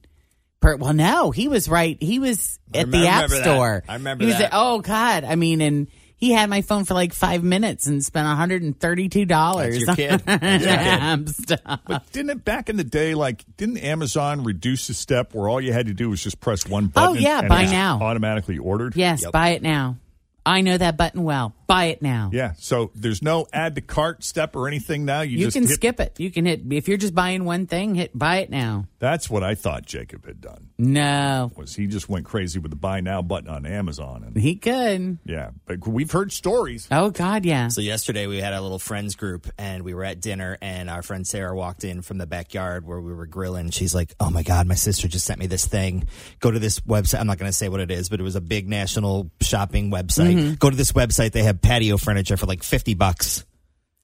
per, 0.61 0.77
well 0.77 0.93
no, 0.93 1.31
he 1.31 1.49
was 1.49 1.69
right. 1.69 1.97
He 2.01 2.19
was 2.19 2.59
at 2.75 2.91
the 2.91 3.07
app 3.07 3.25
remember 3.31 3.35
that. 3.37 3.43
store. 3.45 3.85
I 3.89 3.95
remember 3.95 4.25
he 4.25 4.29
was 4.29 4.39
that. 4.39 4.53
At, 4.53 4.59
oh 4.61 4.81
god, 4.81 5.25
I 5.25 5.37
mean 5.37 5.61
and 5.63 5.89
he 6.25 6.33
had 6.33 6.49
my 6.49 6.63
phone 6.63 6.87
for 6.87 6.95
like 6.95 7.13
five 7.13 7.45
minutes 7.45 7.87
and 7.87 8.03
spent 8.03 8.27
$132 8.27 9.29
That's 9.29 9.79
your 9.79 9.95
kid. 9.95 10.21
That's 10.25 10.65
your 10.65 10.77
kid. 10.77 11.29
stuff. 11.59 11.81
But 11.87 12.11
didn't 12.13 12.31
it 12.31 12.45
back 12.47 12.71
in 12.71 12.79
the 12.79 12.85
day, 12.85 13.15
like, 13.15 13.45
didn't 13.59 13.77
Amazon 13.79 14.43
reduce 14.43 14.87
the 14.87 14.95
step 14.95 15.35
where 15.35 15.51
all 15.51 15.61
you 15.61 15.75
had 15.75 15.87
to 15.87 15.93
do 15.93 16.09
was 16.09 16.23
just 16.23 16.41
press 16.41 16.67
one 16.67 16.85
oh, 16.85 16.89
button? 16.89 17.17
Oh, 17.19 17.21
yeah, 17.21 17.41
and 17.41 17.49
buy 17.51 17.65
it 17.65 17.71
now. 17.71 18.01
Automatically 18.01 18.57
ordered? 18.57 18.97
Yes, 18.97 19.27
buy 19.31 19.51
it 19.51 19.63
now. 19.63 19.99
I 20.47 20.63
know 20.63 20.79
that 20.79 20.97
button 20.97 21.25
well. 21.25 21.55
Buy 21.67 21.87
it 21.87 22.03
now. 22.03 22.31
Yeah. 22.33 22.53
So 22.59 22.91
there's 22.95 23.23
no 23.23 23.47
add 23.53 23.75
to 23.77 23.81
cart 23.81 24.23
step 24.25 24.55
or 24.57 24.69
anything 24.69 25.05
now. 25.05 25.21
You, 25.23 25.39
You, 25.39 25.45
just 25.47 25.55
can 25.57 25.65
hit- 25.67 25.75
skip 25.75 26.01
it. 26.01 26.19
You 26.21 26.31
can 26.31 26.47
hit 26.47 26.63
if 26.71 26.89
you're 26.89 26.97
just 26.97 27.15
buying 27.15 27.45
one 27.45 27.67
thing, 27.67 27.95
hit 27.95 28.17
buy 28.17 28.39
it 28.39 28.51
now. 28.51 28.87
That's 28.99 29.29
what 29.29 29.43
I 29.43 29.55
thought 29.55 29.85
Jacob 29.87 30.27
had 30.27 30.41
done. 30.41 30.69
No. 30.79 31.51
Was 31.57 31.75
he 31.77 31.87
just 31.87 32.09
went 32.09 32.25
crazy 32.27 32.59
with 32.59 32.71
the 32.71 32.77
buy 32.77 33.01
now 33.01 33.23
button 33.23 33.49
on 33.51 33.67
Amazon? 33.67 34.25
And 34.25 34.37
He 34.37 34.57
could. 34.57 35.19
yeah, 35.25 35.51
but 35.67 35.87
we've 35.87 36.11
heard 36.11 36.33
stories. 36.33 36.89
Oh 36.91 37.11
God, 37.11 37.45
yeah. 37.45 37.69
So 37.69 37.81
yesterday 37.81 38.27
we 38.27 38.41
had 38.41 38.53
a 38.55 38.61
little 38.61 38.79
friends 38.79 39.15
group 39.15 39.49
and 39.59 39.83
we 39.85 39.95
were 39.95 40.05
at 40.05 40.21
dinner 40.21 40.59
and 40.61 40.89
our 40.91 41.03
friend 41.03 41.27
Sarah 41.27 41.55
walked 41.55 41.85
in 41.85 42.03
from 42.03 42.19
the 42.19 42.27
backyard 42.27 42.87
where 42.87 43.01
we 43.01 43.13
were 43.15 43.27
grilling. 43.27 43.71
She's 43.71 43.95
like, 43.95 44.15
"Oh 44.21 44.31
my 44.31 44.43
god, 44.43 44.67
my 44.67 44.75
sister 44.75 45.09
just 45.09 45.25
sent 45.27 45.39
me 45.41 45.47
this 45.47 45.67
thing. 45.67 46.07
Go 46.41 46.51
to 46.51 46.59
this 46.59 46.81
website. 46.81 47.21
I'm 47.21 47.27
not 47.27 47.39
going 47.39 47.49
to 47.51 47.57
say 47.57 47.69
what 47.69 47.81
it 47.81 47.91
is, 47.91 48.09
but 48.09 48.21
it 48.21 48.23
was 48.23 48.37
a 48.37 48.41
big 48.41 48.69
national 48.69 49.31
shopping 49.41 49.91
website. 49.91 50.35
Mhm. 50.37 50.59
Go 50.59 50.71
to 50.71 50.77
this 50.77 50.93
website. 50.93 51.33
They 51.33 51.43
have 51.45 51.54
patio 51.63 51.97
furniture 51.97 52.37
for 52.37 52.47
like 52.47 52.63
50 52.63 52.95
bucks." 52.95 53.45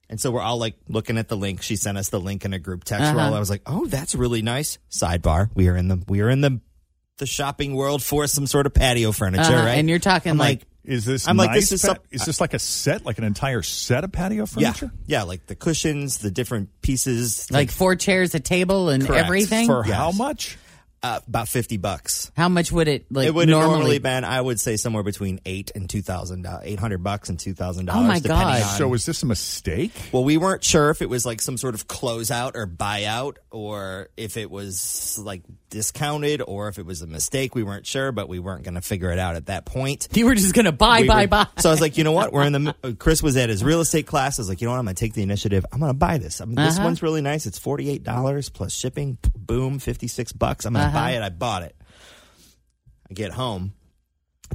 And 0.09 0.19
so 0.19 0.29
we're 0.31 0.41
all 0.41 0.57
like 0.57 0.75
looking 0.89 1.17
at 1.17 1.29
the 1.29 1.37
link. 1.37 1.61
She 1.61 1.75
sent 1.77 1.97
us 1.97 2.09
the 2.09 2.19
link 2.19 2.43
in 2.43 2.53
a 2.53 2.59
group 2.59 2.83
text. 2.83 3.01
We're 3.13 3.19
Uh-huh. 3.19 3.29
all- 3.29 3.33
I 3.33 3.39
was 3.39 3.49
like, 3.49 3.61
"Oh, 3.65 3.85
that's 3.85 4.13
really 4.13 4.41
nice." 4.41 4.77
Sidebar: 4.91 5.49
We 5.55 5.69
are 5.69 5.77
in 5.77 5.87
the 5.87 6.03
we 6.07 6.19
are 6.21 6.29
in 6.29 6.41
the 6.41 6.59
the 7.17 7.25
shopping 7.27 7.75
world 7.75 8.01
for 8.01 8.25
some 8.27 8.47
sort 8.47 8.65
of 8.65 8.73
patio 8.73 9.11
furniture, 9.11 9.43
Uh-huh, 9.43 9.65
right? 9.65 9.77
and 9.77 9.87
you're 9.87 9.99
talking 9.99 10.31
I'm 10.31 10.37
like- 10.39 10.63
Is 10.83 11.05
this? 11.05 11.27
I'm 11.27 11.37
like, 11.37 11.53
this 11.53 11.71
is 11.71 11.81
pa- 11.83 11.89
some- 11.89 11.97
is 12.09 12.25
this 12.25 12.41
like 12.41 12.55
a 12.55 12.59
set, 12.59 13.05
like 13.05 13.19
an 13.19 13.23
entire 13.23 13.61
set 13.61 14.03
of 14.03 14.11
patio 14.11 14.47
furniture? 14.47 14.91
yeah, 15.05 15.19
yeah 15.19 15.23
like 15.23 15.45
the 15.45 15.53
cushions, 15.53 16.17
the 16.17 16.31
different 16.31 16.69
pieces, 16.81 17.45
Like 17.51 17.69
four 17.69 17.95
chairs, 17.95 18.33
a 18.33 18.39
table, 18.39 18.89
and 18.89 19.05
Correct. 19.05 19.23
everything. 19.25 19.67
For 19.67 19.83
Yes. 19.85 19.95
how 19.95 20.11
much? 20.11 20.57
Uh, 21.03 21.19
about 21.27 21.47
fifty 21.47 21.77
bucks. 21.77 22.31
How 22.37 22.47
much 22.49 22.71
would 22.71 22.87
it 22.87 23.05
like 23.11 23.27
it 23.27 23.33
would 23.33 23.49
normally? 23.49 23.71
normally 23.75 23.99
been, 23.99 24.23
I 24.23 24.39
would 24.39 24.59
say, 24.59 24.77
somewhere 24.77 25.03
between 25.03 25.39
eight 25.45 25.71
and 25.73 25.89
two 25.89 26.01
thousand, 26.01 26.45
eight 26.63 26.79
hundred 26.79 27.03
bucks 27.03 27.29
and 27.29 27.39
two 27.39 27.53
thousand 27.53 27.85
dollars. 27.87 28.03
Oh, 28.03 28.07
my 28.07 28.19
God. 28.19 28.61
on- 28.61 28.77
So 28.77 28.93
is 28.93 29.05
this 29.05 29.23
a 29.23 29.25
mistake? 29.25 29.91
well, 30.11 30.23
we 30.23 30.37
weren't 30.37 30.63
sure 30.63 30.89
if 30.91 31.01
it 31.01 31.09
was 31.09 31.25
like 31.25 31.41
some 31.41 31.57
sort 31.57 31.73
of 31.75 31.87
closeout 31.87 32.51
or 32.55 32.67
buyout, 32.67 33.37
or 33.49 34.09
if 34.15 34.37
it 34.37 34.51
was 34.51 35.17
like 35.23 35.41
discounted, 35.71 36.41
or 36.45 36.67
if 36.67 36.77
it 36.77 36.85
was 36.85 37.01
a 37.01 37.07
mistake. 37.07 37.55
We 37.55 37.63
weren't 37.63 37.87
sure, 37.87 38.11
but 38.11 38.29
we 38.29 38.39
weren't 38.39 38.63
going 38.63 38.75
to 38.75 38.81
figure 38.81 39.11
it 39.11 39.17
out 39.19 39.35
at 39.35 39.47
that 39.47 39.65
point. 39.65 40.07
you 40.13 40.25
were 40.25 40.35
just 40.35 40.53
gonna 40.53 40.71
buy, 40.71 41.01
We 41.01 41.07
buy, 41.07 41.21
were- 41.23 41.27
buy. 41.27 41.47
So 41.57 41.69
I 41.69 41.71
was 41.71 41.81
like, 41.81 41.97
you 41.97 42.03
know 42.03 42.11
what? 42.11 42.31
We're 42.31 42.43
in 42.43 42.53
the. 42.53 42.75
uh, 42.83 42.91
Chris 42.99 43.23
was 43.23 43.37
at 43.37 43.49
his 43.49 43.63
real 43.63 43.79
estate 43.81 44.05
class. 44.05 44.37
I 44.37 44.41
was 44.41 44.49
like, 44.49 44.61
you 44.61 44.67
know 44.67 44.71
what? 44.73 44.79
I'm 44.79 44.85
going 44.85 44.95
to 44.95 44.99
take 44.99 45.13
the 45.13 45.23
initiative. 45.23 45.65
I'm 45.71 45.79
going 45.79 45.89
to 45.89 45.97
buy 45.97 46.17
this. 46.19 46.41
I 46.41 46.45
mean, 46.45 46.55
This 46.55 46.75
Uh-huh. 46.75 46.83
one's 46.85 47.01
really 47.01 47.21
nice. 47.21 47.45
It's 47.47 47.57
forty 47.57 47.89
eight 47.89 48.03
dollars 48.03 48.49
plus 48.49 48.73
shipping. 48.73 49.17
Boom, 49.51 49.79
fifty 49.79 50.07
six 50.07 50.31
bucks. 50.31 50.65
I'm 50.65 50.73
going 50.73 50.83
to 50.83 50.87
Uh-huh. 50.87 50.97
buy 50.97 51.11
it. 51.11 51.21
I 51.21 51.27
bought 51.29 51.63
it. 51.63 51.75
I 53.09 53.13
get 53.13 53.33
home 53.33 53.73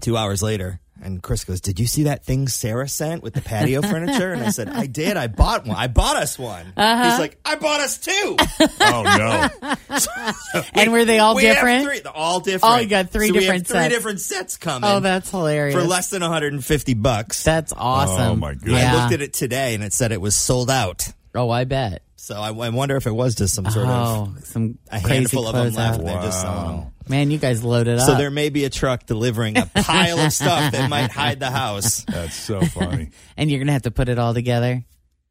two 0.00 0.16
hours 0.16 0.42
later. 0.42 0.80
And 1.02 1.22
Chris 1.22 1.44
goes, 1.44 1.60
"Did 1.60 1.78
you 1.78 1.86
see 1.86 2.04
that 2.04 2.24
thing 2.24 2.48
Sarah 2.48 2.88
sent 2.88 3.22
with 3.22 3.34
the 3.34 3.42
patio 3.42 3.82
furniture?" 3.92 4.32
And 4.32 4.42
I 4.42 4.48
said, 4.48 4.70
"I 4.70 4.86
did. 4.86 5.18
I 5.18 5.26
bought 5.26 5.66
one. 5.66 5.76
I 5.76 5.88
bought 5.88 6.16
us 6.16 6.38
one." 6.38 6.72
Uh-huh. 6.74 7.10
He's 7.10 7.18
like, 7.18 7.38
"I 7.44 7.56
bought 7.56 7.80
us 7.80 7.98
two. 7.98 8.36
Oh 8.80 9.50
no! 9.60 10.60
and 10.74 10.92
were 10.92 11.04
they 11.04 11.18
all 11.18 11.34
We 11.34 11.44
have 11.44 11.56
different? 11.56 11.84
three. 11.84 12.00
They're 12.00 12.16
all 12.16 12.40
different. 12.40 12.74
Oh, 12.74 12.78
you 12.78 12.88
got 12.88 13.10
three 13.10 13.28
So 13.28 13.34
we 13.34 13.44
have 13.44 13.64
different 13.64 13.66
three 13.66 13.88
different 13.94 14.20
sets 14.22 14.56
coming. 14.56 14.88
Oh, 14.88 15.00
that's 15.00 15.30
hilarious. 15.30 15.74
for 15.74 15.82
less 15.82 16.08
than 16.08 16.22
150 16.22 16.94
bucks. 16.94 17.42
That's 17.42 17.74
awesome. 17.76 18.22
Oh, 18.32 18.36
my 18.36 18.54
goodness. 18.54 18.80
Yeah. 18.80 18.94
I 18.96 19.00
looked 19.02 19.12
at 19.12 19.20
it 19.20 19.34
today 19.34 19.74
and 19.74 19.84
it 19.84 19.92
said 19.92 20.12
it 20.12 20.20
was 20.22 20.34
sold 20.36 20.70
out. 20.70 21.12
Oh, 21.34 21.50
I 21.50 21.64
bet. 21.64 22.02
So 22.16 22.34
I, 22.34 22.48
I 22.48 22.68
wonder 22.70 22.96
if 22.96 23.06
it 23.06 23.12
was 23.12 23.34
just 23.34 23.54
some 23.54 23.70
sort 23.70 23.86
oh, 23.86 24.34
of 24.36 24.44
some 24.46 24.78
a 24.90 25.00
crazy 25.00 25.14
handful 25.14 25.46
of 25.46 25.54
them 25.54 25.74
left. 25.74 25.98
and 25.98 26.08
They're 26.08 26.22
just 26.22 26.40
selling 26.40 26.80
them. 26.80 26.92
Man, 27.08 27.30
you 27.30 27.38
guys 27.38 27.62
loaded 27.62 27.98
up. 27.98 28.06
So 28.06 28.16
there 28.16 28.30
may 28.30 28.48
be 28.48 28.64
a 28.64 28.70
truck 28.70 29.06
delivering 29.06 29.56
a 29.58 29.66
pile 29.66 30.18
of 30.18 30.32
stuff 30.32 30.72
that 30.72 30.90
might 30.90 31.10
hide 31.12 31.38
the 31.40 31.50
house. 31.50 32.04
That's 32.04 32.34
so 32.34 32.62
funny. 32.62 33.10
and 33.36 33.50
you're 33.50 33.60
gonna 33.60 33.72
have 33.72 33.82
to 33.82 33.90
put 33.90 34.08
it 34.08 34.18
all 34.18 34.34
together. 34.34 34.84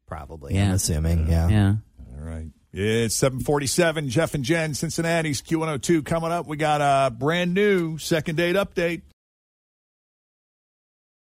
Probably, 0.06 0.54
Yeah. 0.54 0.68
I'm 0.68 0.74
assuming. 0.74 1.28
Yeah. 1.28 1.48
Yeah. 1.48 1.74
All 2.16 2.24
right. 2.24 2.46
It's 2.72 3.14
747. 3.16 4.08
Jeff 4.08 4.34
and 4.34 4.44
Jen, 4.44 4.74
Cincinnati's 4.74 5.42
Q102 5.42 6.04
coming 6.04 6.30
up. 6.30 6.46
We 6.46 6.56
got 6.56 6.80
a 6.80 7.10
brand 7.10 7.54
new 7.54 7.98
second 7.98 8.36
date 8.36 8.54
update. 8.54 9.02